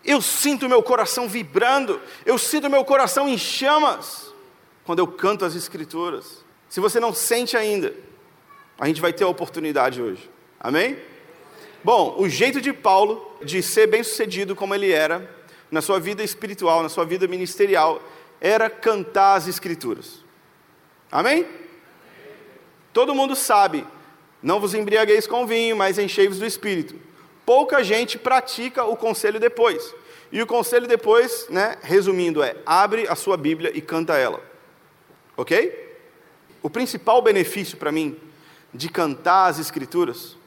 Eu 0.09 0.23
sinto 0.23 0.67
meu 0.67 0.81
coração 0.81 1.29
vibrando, 1.29 2.01
eu 2.25 2.35
sinto 2.39 2.67
meu 2.67 2.83
coração 2.83 3.29
em 3.29 3.37
chamas 3.37 4.33
quando 4.83 4.97
eu 4.97 5.05
canto 5.05 5.45
as 5.45 5.53
Escrituras. 5.53 6.43
Se 6.67 6.79
você 6.79 6.99
não 6.99 7.13
sente 7.13 7.55
ainda, 7.55 7.93
a 8.79 8.87
gente 8.87 8.99
vai 8.99 9.13
ter 9.13 9.23
a 9.23 9.27
oportunidade 9.27 10.01
hoje. 10.01 10.27
Amém? 10.59 10.97
Bom, 11.83 12.15
o 12.17 12.27
jeito 12.27 12.59
de 12.59 12.73
Paulo 12.73 13.37
de 13.43 13.61
ser 13.61 13.85
bem-sucedido 13.85 14.55
como 14.55 14.73
ele 14.73 14.91
era, 14.91 15.29
na 15.69 15.79
sua 15.79 15.99
vida 15.99 16.23
espiritual, 16.23 16.81
na 16.81 16.89
sua 16.89 17.05
vida 17.05 17.27
ministerial, 17.27 18.01
era 18.41 18.67
cantar 18.67 19.35
as 19.35 19.47
Escrituras. 19.47 20.25
Amém? 21.11 21.45
Todo 22.91 23.13
mundo 23.13 23.35
sabe, 23.35 23.85
não 24.41 24.59
vos 24.59 24.73
embriagueis 24.73 25.27
com 25.27 25.45
vinho, 25.45 25.77
mas 25.77 25.99
enchei-vos 25.99 26.39
do 26.39 26.47
Espírito. 26.47 26.95
Pouca 27.45 27.83
gente 27.83 28.17
pratica 28.17 28.83
o 28.85 28.97
conselho 28.97 29.39
depois. 29.39 29.98
E 30.31 30.41
o 30.41 30.47
conselho 30.47 30.87
depois, 30.87 31.47
né, 31.49 31.77
resumindo, 31.81 32.43
é: 32.43 32.55
abre 32.65 33.07
a 33.07 33.15
sua 33.15 33.37
Bíblia 33.37 33.71
e 33.73 33.81
canta 33.81 34.17
ela. 34.17 34.41
Ok? 35.35 35.89
o 36.61 36.69
principal 36.69 37.21
benefício 37.21 37.77
para 37.77 37.91
mim 37.91 38.17
de 38.73 38.89
cantar 38.89 39.47
as 39.47 39.59
Escrituras 39.59 40.37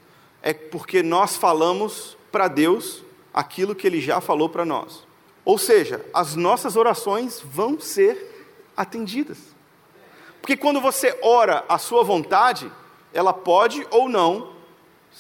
é 0.43 0.53
porque 0.53 1.03
nós 1.03 1.37
falamos 1.37 2.17
para 2.31 2.49
Deus 2.49 3.03
aquilo 3.33 3.75
que 3.75 3.87
Ele 3.87 4.01
já 4.01 4.21
falou 4.21 4.49
para 4.49 4.65
nós. 4.65 5.07
Ou 5.45 5.59
seja, 5.59 6.05
as 6.13 6.37
nossas 6.37 6.77
orações 6.77 7.41
vão 7.41 7.81
ser 7.81 8.47
atendidas. 8.77 9.39
Porque 10.41 10.57
quando 10.57 10.81
você 10.81 11.19
ora 11.23 11.65
a 11.69 11.79
sua 11.79 12.03
vontade, 12.03 12.71
ela 13.13 13.33
pode 13.33 13.87
ou 13.91 14.09
não 14.09 14.52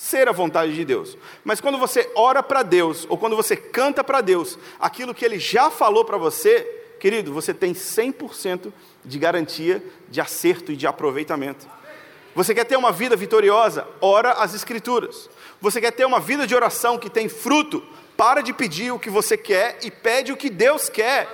ser 0.02 0.28
a 0.28 0.32
vontade 0.32 0.74
de 0.74 0.84
Deus. 0.84 1.16
Mas 1.44 1.60
quando 1.60 1.78
você 1.78 2.10
ora 2.16 2.42
para 2.42 2.64
Deus, 2.64 3.06
ou 3.08 3.16
quando 3.16 3.36
você 3.36 3.54
canta 3.54 4.02
para 4.02 4.20
Deus, 4.20 4.58
aquilo 4.80 5.14
que 5.14 5.24
Ele 5.24 5.38
já 5.38 5.70
falou 5.70 6.04
para 6.04 6.18
você, 6.18 6.60
querido, 6.98 7.32
você 7.32 7.54
tem 7.54 7.72
100% 7.72 8.72
de 9.04 9.18
garantia 9.18 9.80
de 10.08 10.20
acerto 10.20 10.72
e 10.72 10.76
de 10.76 10.88
aproveitamento. 10.88 11.68
Você 12.34 12.52
quer 12.52 12.64
ter 12.64 12.76
uma 12.76 12.90
vida 12.90 13.14
vitoriosa? 13.14 13.86
Ora 14.00 14.32
as 14.32 14.54
Escrituras. 14.54 15.30
Você 15.60 15.80
quer 15.80 15.92
ter 15.92 16.04
uma 16.04 16.18
vida 16.18 16.48
de 16.48 16.54
oração 16.54 16.98
que 16.98 17.08
tem 17.08 17.28
fruto? 17.28 17.80
Para 18.16 18.40
de 18.40 18.52
pedir 18.52 18.92
o 18.92 18.98
que 18.98 19.08
você 19.08 19.36
quer 19.36 19.78
e 19.84 19.90
pede 19.90 20.32
o 20.32 20.36
que 20.36 20.50
Deus 20.50 20.88
quer. 20.88 21.28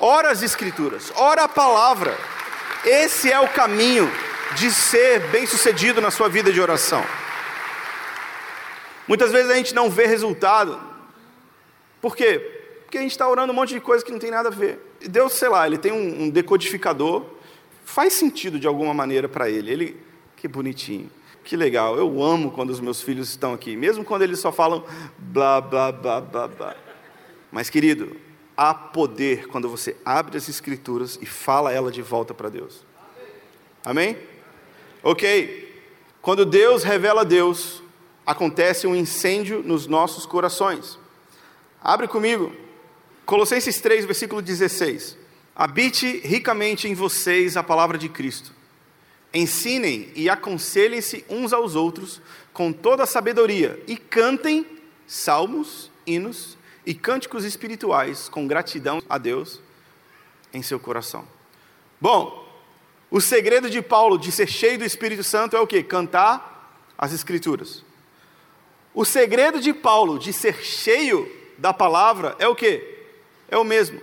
Ora 0.00 0.30
as 0.30 0.42
Escrituras, 0.42 1.12
ora 1.16 1.44
a 1.44 1.48
palavra. 1.48 2.16
Esse 2.82 3.30
é 3.30 3.38
o 3.38 3.48
caminho 3.48 4.10
de 4.56 4.70
ser 4.70 5.20
bem-sucedido 5.30 6.00
na 6.00 6.10
sua 6.10 6.28
vida 6.28 6.52
de 6.52 6.60
oração. 6.60 7.04
Muitas 9.06 9.32
vezes 9.32 9.50
a 9.50 9.54
gente 9.54 9.74
não 9.74 9.90
vê 9.90 10.06
resultado. 10.06 10.80
Por 12.00 12.16
quê? 12.16 12.38
Porque 12.84 12.98
a 12.98 13.00
gente 13.00 13.12
está 13.12 13.28
orando 13.28 13.52
um 13.52 13.56
monte 13.56 13.74
de 13.74 13.80
coisa 13.80 14.04
que 14.04 14.12
não 14.12 14.18
tem 14.18 14.30
nada 14.30 14.48
a 14.48 14.52
ver. 14.52 14.78
Deus, 15.00 15.32
sei 15.32 15.48
lá, 15.48 15.66
ele 15.66 15.78
tem 15.78 15.92
um, 15.92 16.24
um 16.24 16.30
decodificador, 16.30 17.24
faz 17.84 18.12
sentido 18.12 18.58
de 18.58 18.66
alguma 18.66 18.94
maneira 18.94 19.28
para 19.28 19.48
ele. 19.48 19.70
Ele, 19.70 19.96
que 20.36 20.46
bonitinho, 20.46 21.10
que 21.44 21.56
legal. 21.56 21.96
Eu 21.96 22.22
amo 22.22 22.50
quando 22.50 22.70
os 22.70 22.80
meus 22.80 23.02
filhos 23.02 23.28
estão 23.30 23.52
aqui, 23.52 23.76
mesmo 23.76 24.04
quando 24.04 24.22
eles 24.22 24.38
só 24.38 24.52
falam 24.52 24.84
blá, 25.18 25.60
blá, 25.60 25.90
blá, 25.92 26.20
blá, 26.20 26.48
blá. 26.48 26.76
Mas, 27.50 27.68
querido, 27.68 28.16
há 28.56 28.72
poder 28.72 29.48
quando 29.48 29.68
você 29.68 29.96
abre 30.04 30.36
as 30.36 30.48
Escrituras 30.48 31.18
e 31.20 31.26
fala 31.26 31.72
ela 31.72 31.90
de 31.90 32.02
volta 32.02 32.32
para 32.32 32.48
Deus. 32.48 32.84
Amém? 33.84 34.16
Ok. 35.02 35.68
Quando 36.20 36.44
Deus 36.44 36.84
revela 36.84 37.24
Deus, 37.24 37.82
acontece 38.26 38.86
um 38.86 38.94
incêndio 38.94 39.62
nos 39.62 39.86
nossos 39.86 40.26
corações. 40.26 40.98
Abre 41.82 42.06
comigo, 42.06 42.54
Colossenses 43.24 43.80
3, 43.80 44.04
versículo 44.04 44.42
16. 44.42 45.16
Habite 45.54 46.18
ricamente 46.24 46.88
em 46.88 46.94
vocês 46.94 47.56
a 47.56 47.62
palavra 47.62 47.96
de 47.96 48.08
Cristo. 48.08 48.52
Ensinem 49.32 50.10
e 50.14 50.28
aconselhem-se 50.28 51.24
uns 51.28 51.52
aos 51.52 51.74
outros 51.74 52.20
com 52.52 52.72
toda 52.72 53.04
a 53.04 53.06
sabedoria 53.06 53.82
e 53.86 53.96
cantem 53.96 54.66
salmos, 55.06 55.90
hinos 56.06 56.58
e 56.84 56.92
cânticos 56.92 57.44
espirituais 57.44 58.28
com 58.28 58.46
gratidão 58.46 59.00
a 59.08 59.16
Deus 59.16 59.60
em 60.52 60.62
seu 60.62 60.80
coração. 60.80 61.24
Bom, 62.00 62.49
o 63.10 63.20
segredo 63.20 63.68
de 63.68 63.82
Paulo 63.82 64.16
de 64.16 64.30
ser 64.30 64.46
cheio 64.46 64.78
do 64.78 64.84
Espírito 64.84 65.24
Santo 65.24 65.56
é 65.56 65.60
o 65.60 65.66
que? 65.66 65.82
Cantar 65.82 66.94
as 66.96 67.12
Escrituras. 67.12 67.84
O 68.94 69.04
segredo 69.04 69.60
de 69.60 69.74
Paulo 69.74 70.18
de 70.18 70.32
ser 70.32 70.62
cheio 70.62 71.30
da 71.58 71.72
palavra 71.72 72.36
é 72.38 72.46
o 72.46 72.54
que? 72.54 72.98
É 73.48 73.58
o 73.58 73.64
mesmo: 73.64 74.00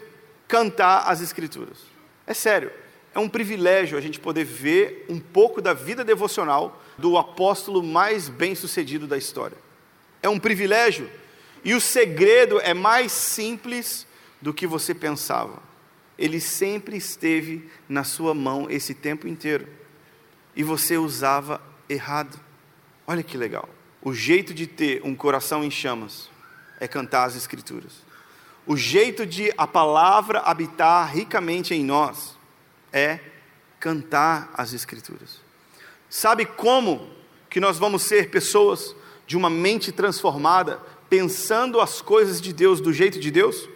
cantar 0.48 1.04
as 1.08 1.22
Escrituras. 1.22 1.78
É 2.26 2.34
sério, 2.34 2.70
é 3.16 3.20
um 3.20 3.30
privilégio 3.30 3.98
a 3.98 4.02
gente 4.02 4.20
poder 4.20 4.44
ver 4.44 5.06
um 5.08 5.20
pouco 5.20 5.62
da 5.62 5.74
vida 5.74 6.04
devocional 6.04 6.84
do 6.98 7.18
apóstolo 7.18 7.82
mais 7.82 8.28
bem 8.28 8.56
sucedido 8.56 9.08
da 9.08 9.18
história. 9.18 9.58
É 10.22 10.28
um 10.28 10.40
privilégio, 10.40 11.10
e 11.64 11.74
o 11.74 11.80
segredo 11.80 12.60
é 12.60 12.74
mais 12.74 13.14
simples 13.14 14.06
do 14.42 14.54
que 14.54 14.68
você 14.68 14.94
pensava 14.94 15.68
ele 16.18 16.40
sempre 16.40 16.98
esteve 16.98 17.70
na 17.88 18.04
sua 18.04 18.34
mão 18.34 18.68
esse 18.70 18.94
tempo 18.94 19.28
inteiro. 19.28 19.68
E 20.56 20.64
você 20.64 20.98
usava 20.98 21.62
errado. 21.88 22.40
Olha 23.06 23.22
que 23.22 23.38
legal. 23.38 23.70
O 24.02 24.14
jeito 24.14 24.54
de 24.54 24.66
ter 24.66 25.02
um 25.04 25.16
coração 25.16 25.64
em 25.64 25.70
chamas 25.70 26.30
é 26.80 26.88
cantar 26.88 27.26
as 27.26 27.36
Escrituras. 27.36 28.06
O 28.66 28.76
jeito 28.76 29.26
de 29.26 29.54
a 29.58 29.68
palavra 29.68 30.40
habitar 30.40 31.14
ricamente 31.14 31.74
em 31.74 31.84
nós 31.84 32.38
é 32.92 33.20
cantar 33.80 34.50
as 34.54 34.74
Escrituras. 34.74 35.40
Sabe 36.10 36.46
como 36.46 37.10
que 37.50 37.60
nós 37.60 37.78
vamos 37.78 38.04
ser 38.04 38.30
pessoas 38.30 38.96
de 39.26 39.38
uma 39.38 39.50
mente 39.50 39.92
transformada, 39.92 40.82
pensando 41.10 41.80
as 41.80 42.02
coisas 42.02 42.42
de 42.42 42.52
Deus 42.52 42.82
do 42.82 42.92
jeito 42.92 43.20
de 43.20 43.30
Deus? 43.30 43.70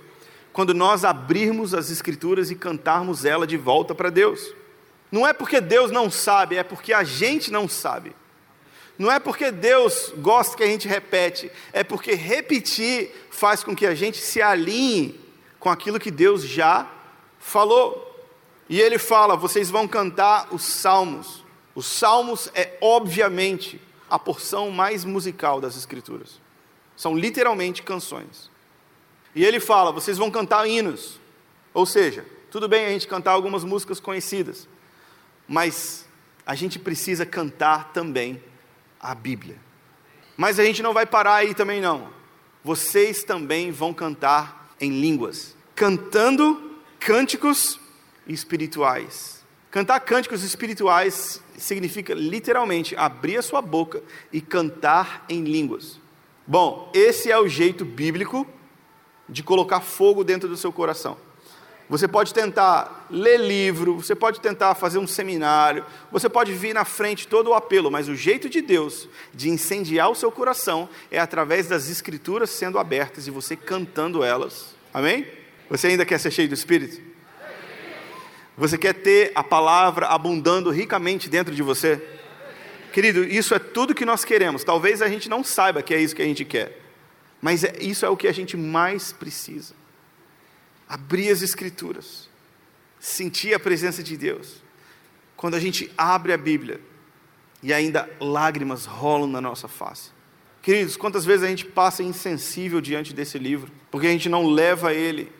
Quando 0.53 0.73
nós 0.73 1.05
abrirmos 1.05 1.73
as 1.73 1.89
Escrituras 1.89 2.51
e 2.51 2.55
cantarmos 2.55 3.25
ela 3.25 3.47
de 3.47 3.57
volta 3.57 3.95
para 3.95 4.09
Deus. 4.09 4.53
Não 5.11 5.27
é 5.27 5.33
porque 5.33 5.59
Deus 5.59 5.91
não 5.91 6.09
sabe, 6.09 6.57
é 6.57 6.63
porque 6.63 6.93
a 6.93 7.03
gente 7.03 7.51
não 7.51 7.67
sabe. 7.67 8.15
Não 8.97 9.11
é 9.11 9.19
porque 9.19 9.51
Deus 9.51 10.13
gosta 10.17 10.55
que 10.55 10.63
a 10.63 10.67
gente 10.67 10.87
repete, 10.87 11.51
é 11.73 11.83
porque 11.83 12.13
repetir 12.13 13.09
faz 13.31 13.63
com 13.63 13.75
que 13.75 13.85
a 13.87 13.95
gente 13.95 14.19
se 14.19 14.41
alinhe 14.41 15.19
com 15.59 15.69
aquilo 15.69 15.99
que 15.99 16.11
Deus 16.11 16.43
já 16.43 16.87
falou. 17.39 18.07
E 18.69 18.79
ele 18.79 18.99
fala: 18.99 19.35
vocês 19.35 19.69
vão 19.69 19.87
cantar 19.87 20.49
os 20.53 20.63
salmos. 20.63 21.43
Os 21.73 21.85
salmos 21.85 22.51
é, 22.53 22.77
obviamente, 22.81 23.81
a 24.09 24.19
porção 24.19 24.69
mais 24.69 25.03
musical 25.05 25.59
das 25.59 25.75
Escrituras. 25.77 26.39
São 26.95 27.17
literalmente 27.17 27.81
canções. 27.81 28.50
E 29.35 29.43
ele 29.45 29.59
fala: 29.59 29.91
vocês 29.91 30.17
vão 30.17 30.31
cantar 30.31 30.67
hinos. 30.67 31.19
Ou 31.73 31.85
seja, 31.85 32.25
tudo 32.49 32.67
bem 32.67 32.85
a 32.85 32.89
gente 32.89 33.07
cantar 33.07 33.31
algumas 33.31 33.63
músicas 33.63 33.99
conhecidas, 33.99 34.67
mas 35.47 36.07
a 36.45 36.53
gente 36.53 36.77
precisa 36.77 37.25
cantar 37.25 37.93
também 37.93 38.43
a 38.99 39.15
Bíblia. 39.15 39.57
Mas 40.35 40.59
a 40.59 40.65
gente 40.65 40.83
não 40.83 40.93
vai 40.93 41.05
parar 41.05 41.35
aí 41.35 41.53
também 41.53 41.79
não. 41.79 42.09
Vocês 42.63 43.23
também 43.23 43.71
vão 43.71 43.93
cantar 43.93 44.75
em 44.79 44.99
línguas, 44.99 45.55
cantando 45.75 46.77
cânticos 46.99 47.79
espirituais. 48.27 49.41
Cantar 49.69 50.01
cânticos 50.01 50.43
espirituais 50.43 51.41
significa 51.57 52.13
literalmente 52.13 52.95
abrir 52.95 53.37
a 53.37 53.41
sua 53.41 53.61
boca 53.61 54.03
e 54.31 54.41
cantar 54.41 55.25
em 55.29 55.43
línguas. 55.43 55.99
Bom, 56.45 56.91
esse 56.93 57.31
é 57.31 57.39
o 57.39 57.47
jeito 57.47 57.85
bíblico 57.85 58.45
de 59.31 59.41
colocar 59.41 59.79
fogo 59.79 60.23
dentro 60.23 60.47
do 60.47 60.57
seu 60.57 60.71
coração. 60.71 61.17
Você 61.89 62.07
pode 62.07 62.33
tentar 62.33 63.07
ler 63.09 63.37
livro, 63.37 63.95
você 63.95 64.15
pode 64.15 64.39
tentar 64.39 64.75
fazer 64.75 64.97
um 64.97 65.05
seminário, 65.05 65.85
você 66.09 66.29
pode 66.29 66.53
vir 66.53 66.73
na 66.73 66.85
frente 66.85 67.27
todo 67.27 67.49
o 67.49 67.53
apelo, 67.53 67.91
mas 67.91 68.07
o 68.07 68.15
jeito 68.15 68.49
de 68.49 68.61
Deus 68.61 69.09
de 69.33 69.49
incendiar 69.49 70.09
o 70.09 70.15
seu 70.15 70.31
coração 70.31 70.87
é 71.09 71.19
através 71.19 71.67
das 71.67 71.89
escrituras 71.89 72.49
sendo 72.49 72.79
abertas 72.79 73.27
e 73.27 73.31
você 73.31 73.57
cantando 73.57 74.23
elas. 74.23 74.73
Amém? 74.93 75.27
Você 75.69 75.87
ainda 75.87 76.05
quer 76.05 76.17
ser 76.17 76.31
cheio 76.31 76.47
do 76.47 76.53
Espírito? 76.53 77.01
Você 78.57 78.77
quer 78.77 78.93
ter 78.93 79.31
a 79.35 79.43
palavra 79.43 80.07
abundando 80.07 80.69
ricamente 80.69 81.29
dentro 81.29 81.53
de 81.53 81.61
você? 81.61 82.01
Querido, 82.93 83.23
isso 83.23 83.53
é 83.53 83.59
tudo 83.59 83.95
que 83.95 84.05
nós 84.05 84.23
queremos. 84.23 84.63
Talvez 84.63 85.01
a 85.01 85.09
gente 85.09 85.27
não 85.27 85.43
saiba 85.43 85.81
que 85.81 85.93
é 85.93 85.99
isso 85.99 86.15
que 86.15 86.21
a 86.21 86.25
gente 86.25 86.45
quer. 86.45 86.80
Mas 87.41 87.63
é, 87.63 87.75
isso 87.79 88.05
é 88.05 88.09
o 88.09 88.15
que 88.15 88.27
a 88.27 88.31
gente 88.31 88.55
mais 88.55 89.11
precisa. 89.11 89.73
Abrir 90.87 91.29
as 91.29 91.41
Escrituras, 91.41 92.29
sentir 92.99 93.53
a 93.53 93.59
presença 93.59 94.03
de 94.03 94.15
Deus. 94.15 94.61
Quando 95.35 95.55
a 95.55 95.59
gente 95.59 95.91
abre 95.97 96.33
a 96.33 96.37
Bíblia 96.37 96.79
e 97.63 97.73
ainda 97.73 98.09
lágrimas 98.19 98.85
rolam 98.85 99.27
na 99.27 99.41
nossa 99.41 99.67
face. 99.67 100.11
Queridos, 100.61 100.95
quantas 100.95 101.25
vezes 101.25 101.43
a 101.43 101.47
gente 101.47 101.65
passa 101.65 102.03
insensível 102.03 102.79
diante 102.79 103.13
desse 103.13 103.39
livro, 103.39 103.71
porque 103.89 104.05
a 104.05 104.11
gente 104.11 104.29
não 104.29 104.47
leva 104.47 104.93
ele, 104.93 105.31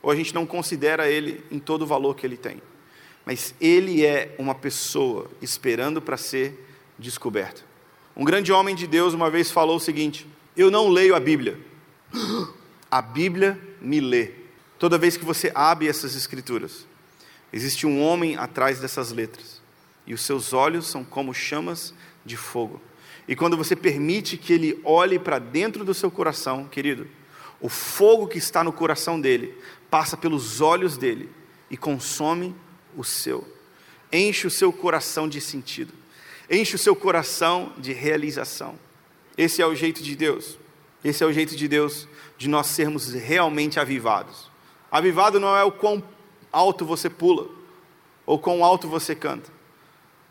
ou 0.00 0.12
a 0.12 0.14
gente 0.16 0.32
não 0.32 0.46
considera 0.46 1.10
ele 1.10 1.44
em 1.50 1.58
todo 1.58 1.82
o 1.82 1.86
valor 1.86 2.14
que 2.14 2.24
ele 2.24 2.36
tem. 2.36 2.62
Mas 3.26 3.54
ele 3.60 4.06
é 4.06 4.34
uma 4.38 4.54
pessoa 4.54 5.28
esperando 5.42 6.00
para 6.00 6.16
ser 6.16 6.66
descoberta. 6.96 7.62
Um 8.16 8.24
grande 8.24 8.52
homem 8.52 8.74
de 8.74 8.86
Deus 8.86 9.12
uma 9.12 9.28
vez 9.28 9.50
falou 9.50 9.76
o 9.76 9.80
seguinte: 9.80 10.26
eu 10.58 10.72
não 10.72 10.88
leio 10.88 11.14
a 11.14 11.20
Bíblia. 11.20 11.56
A 12.90 13.00
Bíblia 13.00 13.56
me 13.80 14.00
lê. 14.00 14.32
Toda 14.76 14.98
vez 14.98 15.16
que 15.16 15.24
você 15.24 15.52
abre 15.54 15.86
essas 15.86 16.16
escrituras, 16.16 16.84
existe 17.52 17.86
um 17.86 18.02
homem 18.02 18.36
atrás 18.36 18.80
dessas 18.80 19.12
letras, 19.12 19.62
e 20.04 20.12
os 20.12 20.22
seus 20.22 20.52
olhos 20.52 20.86
são 20.86 21.04
como 21.04 21.32
chamas 21.32 21.94
de 22.24 22.36
fogo. 22.36 22.80
E 23.28 23.36
quando 23.36 23.56
você 23.56 23.76
permite 23.76 24.36
que 24.36 24.52
ele 24.52 24.80
olhe 24.82 25.18
para 25.18 25.38
dentro 25.38 25.84
do 25.84 25.94
seu 25.94 26.10
coração, 26.10 26.66
querido, 26.66 27.06
o 27.60 27.68
fogo 27.68 28.26
que 28.26 28.38
está 28.38 28.64
no 28.64 28.72
coração 28.72 29.20
dele 29.20 29.54
passa 29.88 30.16
pelos 30.16 30.60
olhos 30.60 30.96
dele 30.96 31.30
e 31.70 31.76
consome 31.76 32.54
o 32.96 33.04
seu. 33.04 33.46
enche 34.10 34.46
o 34.46 34.50
seu 34.50 34.72
coração 34.72 35.28
de 35.28 35.40
sentido, 35.40 35.92
enche 36.50 36.74
o 36.74 36.78
seu 36.78 36.96
coração 36.96 37.74
de 37.78 37.92
realização. 37.92 38.78
Esse 39.38 39.62
é 39.62 39.66
o 39.66 39.74
jeito 39.74 40.02
de 40.02 40.16
Deus. 40.16 40.58
Esse 41.04 41.22
é 41.22 41.26
o 41.26 41.32
jeito 41.32 41.54
de 41.54 41.68
Deus 41.68 42.08
de 42.36 42.48
nós 42.48 42.66
sermos 42.66 43.12
realmente 43.12 43.78
avivados. 43.78 44.50
Avivado 44.90 45.38
não 45.38 45.56
é 45.56 45.62
o 45.62 45.70
quão 45.70 46.02
alto 46.52 46.84
você 46.84 47.08
pula 47.08 47.46
ou 48.26 48.36
quão 48.38 48.64
alto 48.64 48.88
você 48.88 49.14
canta. 49.14 49.48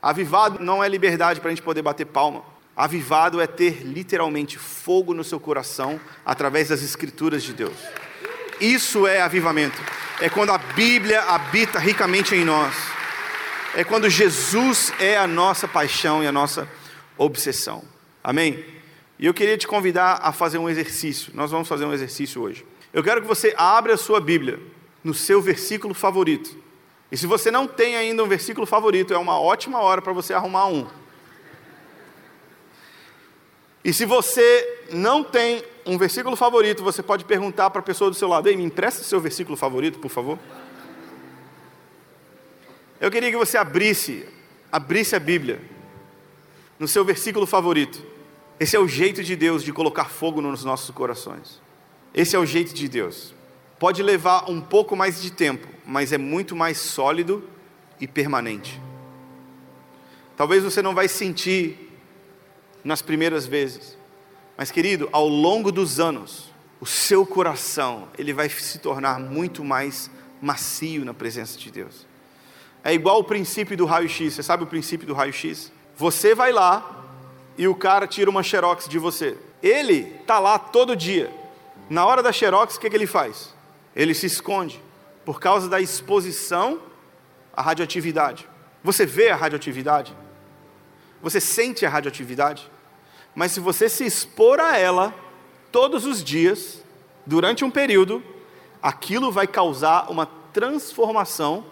Avivado 0.01 0.61
não 0.61 0.83
é 0.83 0.89
liberdade 0.89 1.39
para 1.39 1.49
a 1.49 1.55
gente 1.55 1.63
poder 1.63 1.81
bater 1.81 2.05
palma. 2.05 2.43
Avivado 2.75 3.39
é 3.39 3.47
ter 3.47 3.81
literalmente 3.81 4.57
fogo 4.57 5.13
no 5.13 5.23
seu 5.23 5.39
coração 5.39 5.99
através 6.25 6.67
das 6.67 6.81
escrituras 6.83 7.43
de 7.43 7.53
Deus. 7.53 7.77
Isso 8.59 9.07
é 9.07 9.21
avivamento. 9.21 9.81
É 10.19 10.29
quando 10.29 10.51
a 10.51 10.57
Bíblia 10.57 11.21
habita 11.23 11.79
ricamente 11.79 12.35
em 12.35 12.43
nós. 12.43 12.75
É 13.73 13.83
quando 13.83 14.09
Jesus 14.09 14.91
é 14.99 15.17
a 15.17 15.25
nossa 15.25 15.67
paixão 15.67 16.23
e 16.23 16.27
a 16.27 16.31
nossa 16.31 16.67
obsessão. 17.17 17.83
Amém? 18.23 18.76
E 19.20 19.26
eu 19.26 19.34
queria 19.34 19.57
te 19.57 19.68
convidar 19.68 20.20
a 20.22 20.32
fazer 20.32 20.57
um 20.57 20.70
exercício. 20.70 21.32
Nós 21.36 21.49
vamos 21.49 21.68
fazer 21.68 21.86
um 21.86 21.93
exercício 21.93 22.41
hoje. 22.41 22.65
Eu 22.93 23.03
quero 23.03 23.22
que 23.22 23.28
você 23.28 23.53
abra 23.57 23.93
a 23.93 23.97
sua 23.97 24.20
Bíblia 24.20 24.59
no 25.03 25.13
seu 25.13 25.41
versículo 25.41 25.93
favorito. 25.93 26.55
E 27.11 27.18
se 27.18 27.26
você 27.26 27.49
não 27.49 27.68
tem 27.68 27.95
ainda 27.95 28.24
um 28.24 28.28
versículo 28.28 28.68
favorito, 28.68 29.13
é 29.13 29.18
uma 29.18 29.39
ótima 29.39 29.80
hora 29.80 30.01
para 30.01 30.13
você 30.13 30.34
arrumar 30.34 30.68
um. 30.68 30.88
E 33.84 33.93
se 33.93 34.05
você 34.05 34.84
não 34.91 35.24
tem 35.24 35.63
um 35.86 35.97
versículo 35.97 36.36
favorito, 36.36 36.84
você 36.84 37.01
pode 37.01 37.24
perguntar 37.24 37.70
para 37.70 37.80
a 37.80 37.84
pessoa 37.84 38.09
do 38.09 38.15
seu 38.15 38.28
lado: 38.28 38.49
Ei, 38.49 38.57
me 38.57 38.63
empresta 38.63 39.03
seu 39.03 39.20
versículo 39.22 39.55
favorito, 39.55 39.99
por 39.99 40.09
favor. 40.09 40.38
Eu 42.99 43.09
queria 43.09 43.32
que 43.32 43.38
você 43.38 43.57
abrisse, 43.57 44.28
abrisse 44.72 45.15
a 45.15 45.20
Bíblia 45.20 45.61
no 46.78 46.88
seu 46.88 47.05
versículo 47.05 47.45
favorito. 47.45 48.16
Esse 48.59 48.75
é 48.75 48.79
o 48.79 48.87
jeito 48.87 49.23
de 49.23 49.35
Deus 49.35 49.63
de 49.63 49.71
colocar 49.71 50.05
fogo 50.05 50.41
nos 50.41 50.63
nossos 50.63 50.89
corações. 50.89 51.61
Esse 52.13 52.35
é 52.35 52.39
o 52.39 52.45
jeito 52.45 52.73
de 52.73 52.87
Deus. 52.87 53.35
Pode 53.77 54.01
levar 54.01 54.49
um 54.49 54.59
pouco 54.59 54.95
mais 54.95 55.21
de 55.21 55.31
tempo, 55.31 55.67
mas 55.85 56.11
é 56.11 56.17
muito 56.17 56.55
mais 56.55 56.79
sólido 56.79 57.47
e 57.99 58.07
permanente. 58.07 58.81
Talvez 60.35 60.63
você 60.63 60.81
não 60.81 60.95
vai 60.95 61.07
sentir 61.07 61.91
nas 62.83 63.01
primeiras 63.01 63.45
vezes, 63.45 63.97
mas 64.57 64.71
querido, 64.71 65.07
ao 65.11 65.27
longo 65.27 65.71
dos 65.71 65.99
anos, 65.99 66.51
o 66.79 66.85
seu 66.85 67.25
coração, 67.25 68.07
ele 68.17 68.33
vai 68.33 68.49
se 68.49 68.79
tornar 68.79 69.19
muito 69.19 69.63
mais 69.63 70.09
macio 70.41 71.05
na 71.05 71.13
presença 71.13 71.59
de 71.59 71.71
Deus. 71.71 72.07
É 72.83 72.93
igual 72.93 73.19
o 73.19 73.23
princípio 73.23 73.77
do 73.77 73.85
raio-x. 73.85 74.33
Você 74.33 74.41
sabe 74.43 74.63
o 74.63 74.67
princípio 74.67 75.05
do 75.05 75.13
raio-x? 75.13 75.71
Você 75.95 76.33
vai 76.33 76.51
lá 76.51 76.96
e 77.57 77.67
o 77.67 77.75
cara 77.75 78.05
tira 78.05 78.29
uma 78.29 78.43
xerox 78.43 78.87
de 78.87 78.99
você. 78.99 79.37
Ele 79.61 80.03
tá 80.25 80.39
lá 80.39 80.59
todo 80.59 80.95
dia. 80.95 81.31
Na 81.89 82.05
hora 82.05 82.21
da 82.21 82.31
xerox, 82.31 82.75
o 82.75 82.79
que, 82.79 82.89
que 82.89 82.95
ele 82.95 83.07
faz? 83.07 83.53
Ele 83.95 84.13
se 84.13 84.25
esconde 84.25 84.81
por 85.25 85.39
causa 85.39 85.67
da 85.67 85.81
exposição 85.81 86.79
à 87.53 87.61
radioatividade. 87.61 88.47
Você 88.83 89.05
vê 89.05 89.29
a 89.29 89.35
radioatividade? 89.35 90.15
Você 91.21 91.41
sente 91.41 91.85
a 91.85 91.89
radioatividade? 91.89 92.69
Mas 93.33 93.51
se 93.51 93.59
você 93.59 93.89
se 93.89 94.05
expor 94.05 94.59
a 94.59 94.77
ela 94.77 95.13
todos 95.71 96.05
os 96.05 96.23
dias, 96.23 96.83
durante 97.25 97.65
um 97.65 97.71
período, 97.71 98.23
aquilo 98.81 99.31
vai 99.31 99.47
causar 99.47 100.09
uma 100.09 100.25
transformação 100.53 101.65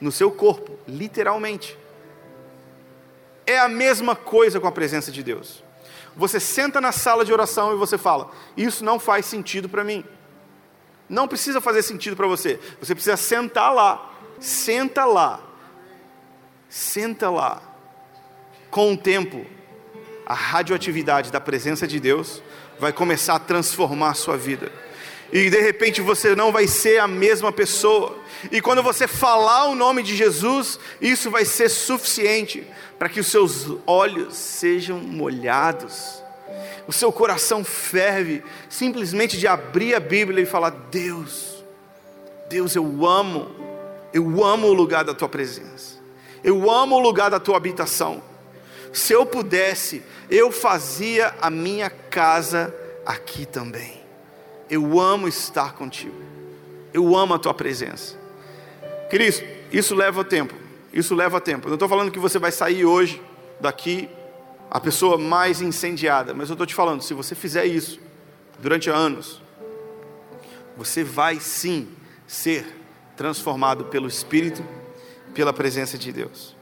no 0.00 0.10
seu 0.10 0.30
corpo, 0.30 0.76
literalmente. 0.86 1.78
É 3.46 3.58
a 3.58 3.68
mesma 3.68 4.14
coisa 4.14 4.60
com 4.60 4.66
a 4.66 4.72
presença 4.72 5.10
de 5.10 5.22
Deus. 5.22 5.62
Você 6.16 6.38
senta 6.38 6.80
na 6.80 6.92
sala 6.92 7.24
de 7.24 7.32
oração 7.32 7.72
e 7.72 7.76
você 7.76 7.96
fala: 7.96 8.30
Isso 8.56 8.84
não 8.84 8.98
faz 8.98 9.26
sentido 9.26 9.68
para 9.68 9.84
mim. 9.84 10.04
Não 11.08 11.28
precisa 11.28 11.60
fazer 11.60 11.82
sentido 11.82 12.16
para 12.16 12.26
você. 12.26 12.58
Você 12.80 12.94
precisa 12.94 13.16
sentar 13.16 13.72
lá. 13.72 14.10
Senta 14.38 15.04
lá. 15.04 15.40
Senta 16.68 17.30
lá. 17.30 17.62
Com 18.70 18.92
o 18.92 18.96
tempo, 18.96 19.44
a 20.24 20.34
radioatividade 20.34 21.30
da 21.30 21.40
presença 21.40 21.86
de 21.86 22.00
Deus 22.00 22.42
vai 22.78 22.92
começar 22.92 23.34
a 23.34 23.38
transformar 23.38 24.10
a 24.10 24.14
sua 24.14 24.36
vida. 24.36 24.72
E 25.32 25.48
de 25.48 25.60
repente 25.60 26.02
você 26.02 26.36
não 26.36 26.52
vai 26.52 26.66
ser 26.66 26.98
a 26.98 27.08
mesma 27.08 27.50
pessoa. 27.50 28.18
E 28.50 28.60
quando 28.60 28.82
você 28.82 29.08
falar 29.08 29.64
o 29.64 29.74
nome 29.74 30.02
de 30.02 30.14
Jesus, 30.14 30.78
isso 31.00 31.30
vai 31.30 31.46
ser 31.46 31.70
suficiente 31.70 32.66
para 32.98 33.08
que 33.08 33.18
os 33.18 33.28
seus 33.28 33.66
olhos 33.86 34.36
sejam 34.36 34.98
molhados. 34.98 36.22
O 36.86 36.92
seu 36.92 37.10
coração 37.10 37.64
ferve 37.64 38.44
simplesmente 38.68 39.38
de 39.38 39.46
abrir 39.46 39.94
a 39.94 40.00
Bíblia 40.00 40.42
e 40.42 40.46
falar: 40.46 40.70
Deus, 40.90 41.64
Deus, 42.50 42.76
eu 42.76 43.06
amo, 43.06 43.50
eu 44.12 44.44
amo 44.44 44.66
o 44.66 44.74
lugar 44.74 45.02
da 45.02 45.14
tua 45.14 45.30
presença, 45.30 45.94
eu 46.44 46.70
amo 46.70 46.96
o 46.96 47.00
lugar 47.00 47.30
da 47.30 47.40
tua 47.40 47.56
habitação. 47.56 48.22
Se 48.92 49.14
eu 49.14 49.24
pudesse, 49.24 50.02
eu 50.28 50.52
fazia 50.52 51.34
a 51.40 51.48
minha 51.48 51.88
casa 51.88 52.74
aqui 53.06 53.46
também. 53.46 54.01
Eu 54.72 54.98
amo 54.98 55.28
estar 55.28 55.74
contigo. 55.74 56.16
Eu 56.94 57.14
amo 57.14 57.34
a 57.34 57.38
tua 57.38 57.52
presença. 57.52 58.16
Queridos, 59.10 59.42
isso 59.70 59.94
leva 59.94 60.24
tempo. 60.24 60.54
Isso 60.90 61.14
leva 61.14 61.38
tempo. 61.42 61.66
Eu 61.66 61.68
não 61.68 61.74
estou 61.74 61.90
falando 61.90 62.10
que 62.10 62.18
você 62.18 62.38
vai 62.38 62.50
sair 62.50 62.86
hoje 62.86 63.20
daqui 63.60 64.08
a 64.70 64.80
pessoa 64.80 65.18
mais 65.18 65.60
incendiada, 65.60 66.32
mas 66.32 66.48
eu 66.48 66.54
estou 66.54 66.66
te 66.66 66.74
falando, 66.74 67.02
se 67.02 67.12
você 67.12 67.34
fizer 67.34 67.66
isso 67.66 68.00
durante 68.60 68.88
anos, 68.88 69.42
você 70.74 71.04
vai 71.04 71.38
sim 71.38 71.86
ser 72.26 72.64
transformado 73.14 73.84
pelo 73.84 74.08
Espírito, 74.08 74.64
pela 75.34 75.52
presença 75.52 75.98
de 75.98 76.10
Deus. 76.10 76.56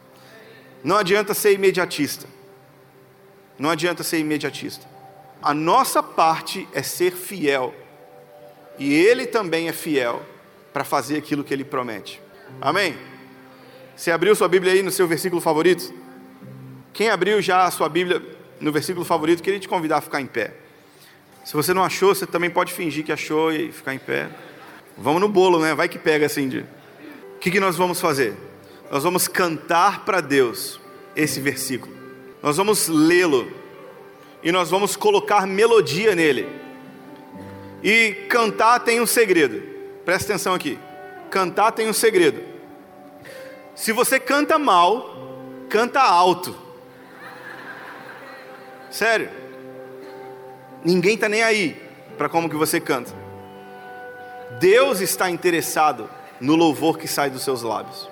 Não 0.83 0.97
adianta 0.97 1.33
ser 1.33 1.53
imediatista. 1.53 2.27
Não 3.57 3.71
adianta 3.71 4.03
ser 4.03 4.19
imediatista. 4.19 4.85
A 5.41 5.55
nossa 5.55 6.03
parte 6.03 6.67
é 6.73 6.83
ser 6.83 7.13
fiel. 7.13 7.73
E 8.81 8.95
Ele 8.95 9.27
também 9.27 9.69
é 9.69 9.73
fiel 9.73 10.23
para 10.73 10.85
fazer 10.85 11.19
aquilo 11.19 11.45
que 11.45 11.53
Ele 11.53 11.65
promete. 11.65 12.21
Amém? 12.61 12.97
Você 13.95 14.11
abriu 14.11 14.35
sua 14.35 14.49
Bíblia 14.49 14.73
aí 14.73 14.83
no 14.83 14.91
seu 14.91 15.07
versículo 15.07 15.39
favorito? 15.39 15.93
Quem 16.95 17.11
abriu 17.11 17.43
já 17.43 17.67
a 17.67 17.71
sua 17.71 17.91
Bíblia 17.91 18.23
no 18.59 18.73
versículo 18.73 19.05
favorito, 19.05 19.43
queria 19.43 19.61
te 19.61 19.69
convidar 19.69 19.99
a 19.99 20.01
ficar 20.01 20.23
em 20.23 20.27
pé. 20.27 20.55
Se 21.45 21.55
você 21.55 21.75
não 21.75 21.85
achou, 21.85 22.15
você 22.15 22.27
também 22.27 22.49
pode 22.49 22.73
fingir 22.73 23.05
que 23.05 23.13
achou 23.13 23.53
e 23.53 23.71
ficar 23.71 23.95
em 23.95 23.99
pé. 23.99 24.31
Vamos 24.97 25.21
no 25.21 25.29
bolo, 25.29 25.59
né? 25.61 25.75
Vai 25.75 25.89
que 25.89 25.99
pega 25.99 26.27
assim. 26.27 26.49
O 26.49 27.39
que, 27.39 27.51
que 27.51 27.61
nós 27.61 27.77
vamos 27.77 28.01
fazer? 28.01 28.35
Nós 28.91 29.03
vamos 29.03 29.29
cantar 29.29 30.05
para 30.05 30.21
Deus 30.21 30.81
esse 31.15 31.41
versículo. 31.41 31.95
Nós 32.43 32.57
vamos 32.57 32.89
lê-lo 32.89 33.51
e 34.43 34.51
nós 34.51 34.71
vamos 34.71 34.97
colocar 34.97 35.47
melodia 35.47 36.15
nele. 36.15 36.60
E 37.83 38.13
cantar 38.29 38.81
tem 38.81 39.01
um 39.01 39.07
segredo. 39.07 39.63
Presta 40.05 40.33
atenção 40.33 40.55
aqui. 40.55 40.79
Cantar 41.31 41.73
tem 41.73 41.89
um 41.89 41.93
segredo. 41.93 42.43
Se 43.75 43.93
você 43.93 44.21
canta 44.21 44.59
mal, 44.59 45.39
canta 45.69 46.01
alto. 46.01 46.55
Sério. 48.91 49.31
Ninguém 50.85 51.15
está 51.15 51.29
nem 51.29 51.43
aí 51.43 51.81
para 52.19 52.29
como 52.29 52.51
que 52.51 52.57
você 52.57 52.81
canta. 52.81 53.13
Deus 54.59 55.01
está 55.01 55.31
interessado 55.31 56.11
no 56.41 56.57
louvor 56.57 56.99
que 56.99 57.07
sai 57.09 57.31
dos 57.31 57.43
seus 57.43 57.63
lábios. 57.63 58.09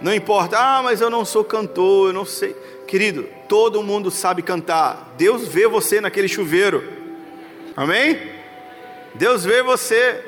Não 0.00 0.14
importa, 0.14 0.58
ah, 0.58 0.82
mas 0.82 1.00
eu 1.00 1.10
não 1.10 1.24
sou 1.24 1.44
cantor, 1.44 2.08
eu 2.08 2.12
não 2.12 2.24
sei. 2.24 2.54
Querido, 2.86 3.28
todo 3.48 3.82
mundo 3.82 4.10
sabe 4.10 4.42
cantar. 4.42 5.14
Deus 5.16 5.46
vê 5.46 5.66
você 5.66 6.00
naquele 6.00 6.28
chuveiro. 6.28 6.82
Amém? 7.76 8.31
Deus 9.14 9.44
vê 9.44 9.62
você. 9.62 10.24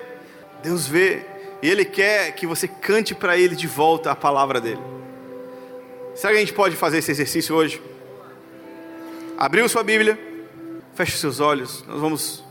Deus 0.63 0.87
vê. 0.87 1.25
E 1.63 1.69
Ele 1.69 1.85
quer 1.85 2.33
que 2.33 2.47
você 2.47 2.69
cante 2.69 3.15
para 3.15 3.37
Ele 3.37 3.57
de 3.57 3.67
volta 3.67 4.11
a 4.11 4.17
palavra 4.17 4.61
dele. 4.61 4.81
Será 6.15 6.33
que 6.33 6.37
a 6.39 6.41
gente 6.41 6.53
pode 6.53 6.77
fazer 6.77 6.99
esse 6.99 7.11
exercício 7.11 7.55
hoje? 7.55 7.83
Abriu 9.37 9.69
sua 9.69 9.83
Bíblia, 9.83 10.19
feche 10.95 11.17
seus 11.17 11.41
olhos. 11.41 11.85
Nós 11.89 12.01
vamos 12.01 12.45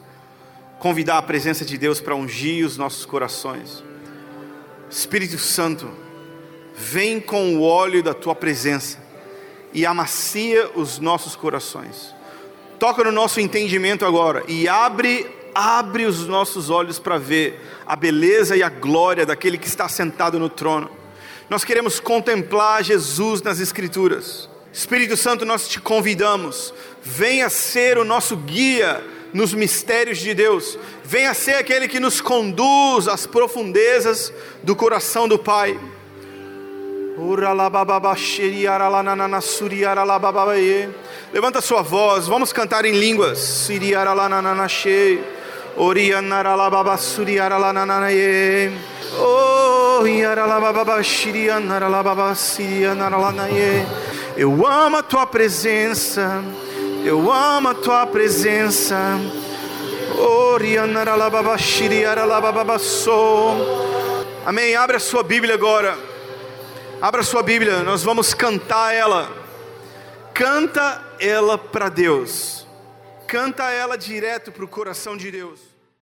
convidar 0.79 1.17
a 1.17 1.21
presença 1.21 1.63
de 1.63 1.77
Deus 1.77 2.01
para 2.01 2.13
ungir 2.13 2.65
os 2.65 2.77
nossos 2.77 3.05
corações. 3.05 3.81
Espírito 4.89 5.38
Santo, 5.38 5.89
vem 6.75 7.21
com 7.21 7.55
o 7.55 7.63
óleo 7.63 8.03
da 8.03 8.13
tua 8.13 8.36
presença 8.36 8.97
e 9.73 9.86
amacia 9.86 10.69
os 10.75 10.99
nossos 10.99 11.36
corações. 11.36 12.13
Toca 12.77 13.03
no 13.03 13.11
nosso 13.11 13.39
entendimento 13.39 14.05
agora 14.05 14.43
e 14.47 14.67
abre, 14.67 15.25
abre 15.54 16.06
os 16.06 16.28
nossos 16.28 16.70
olhos 16.70 16.99
para 16.99 17.18
ver 17.18 17.60
a 17.86 17.95
beleza 17.95 18.56
e 18.56 18.64
a 18.64 18.70
glória 18.70 19.26
daquele 19.26 19.58
que 19.58 19.68
está 19.68 19.88
sentado 19.88 20.39
no 20.39 20.49
trono. 20.49 20.89
Nós 21.49 21.64
queremos 21.64 21.99
contemplar 21.99 22.84
Jesus 22.84 23.41
nas 23.41 23.60
Escrituras. 23.60 24.49
Espírito 24.72 25.16
Santo, 25.16 25.45
nós 25.45 25.68
te 25.68 25.80
convidamos, 25.80 26.74
venha 27.04 27.47
ser 27.47 27.97
o 27.99 28.04
nosso 28.04 28.36
guia 28.36 29.04
nos 29.32 29.54
mistérios 29.54 30.18
de 30.18 30.34
Deus, 30.34 30.80
venha 31.04 31.34
ser 31.34 31.56
aquele 31.56 31.88
que 31.88 31.99
nos 31.99 32.20
conduz 32.20 33.08
às 33.08 33.28
profundezas 33.28 34.34
do 34.64 34.76
coração 34.76 35.28
do 35.28 35.38
Pai. 35.38 35.80
Levanta 41.32 41.62
sua 41.62 41.84
voz, 41.84 42.28
vamos 42.28 42.51
cantar 42.51 42.86
em 42.86 42.93
línguas. 42.93 43.68
Eu 54.36 54.65
amo 54.67 54.97
a 54.97 55.03
tua 55.03 55.26
presença, 55.26 56.43
eu 57.05 57.32
amo 57.32 57.69
a 57.69 57.74
tua 57.74 58.05
presença. 58.05 59.19
Amém. 64.45 64.76
Abre 64.76 64.97
a 64.97 64.99
sua 64.99 65.24
Bíblia 65.24 65.55
agora. 65.55 65.97
Abra 67.01 67.21
a 67.21 67.24
sua 67.24 67.43
Bíblia, 67.43 67.84
nós 67.84 68.03
vamos 68.03 68.34
cantar 68.34 68.93
ela. 68.93 69.30
Canta 70.34 71.03
ela 71.19 71.57
para 71.57 71.89
Deus. 71.89 72.62
Canta 73.34 73.71
ela 73.71 73.97
direto 73.97 74.51
para 74.51 74.63
o 74.63 74.67
coração 74.67 75.17
de 75.17 75.31
Deus. 75.31 75.72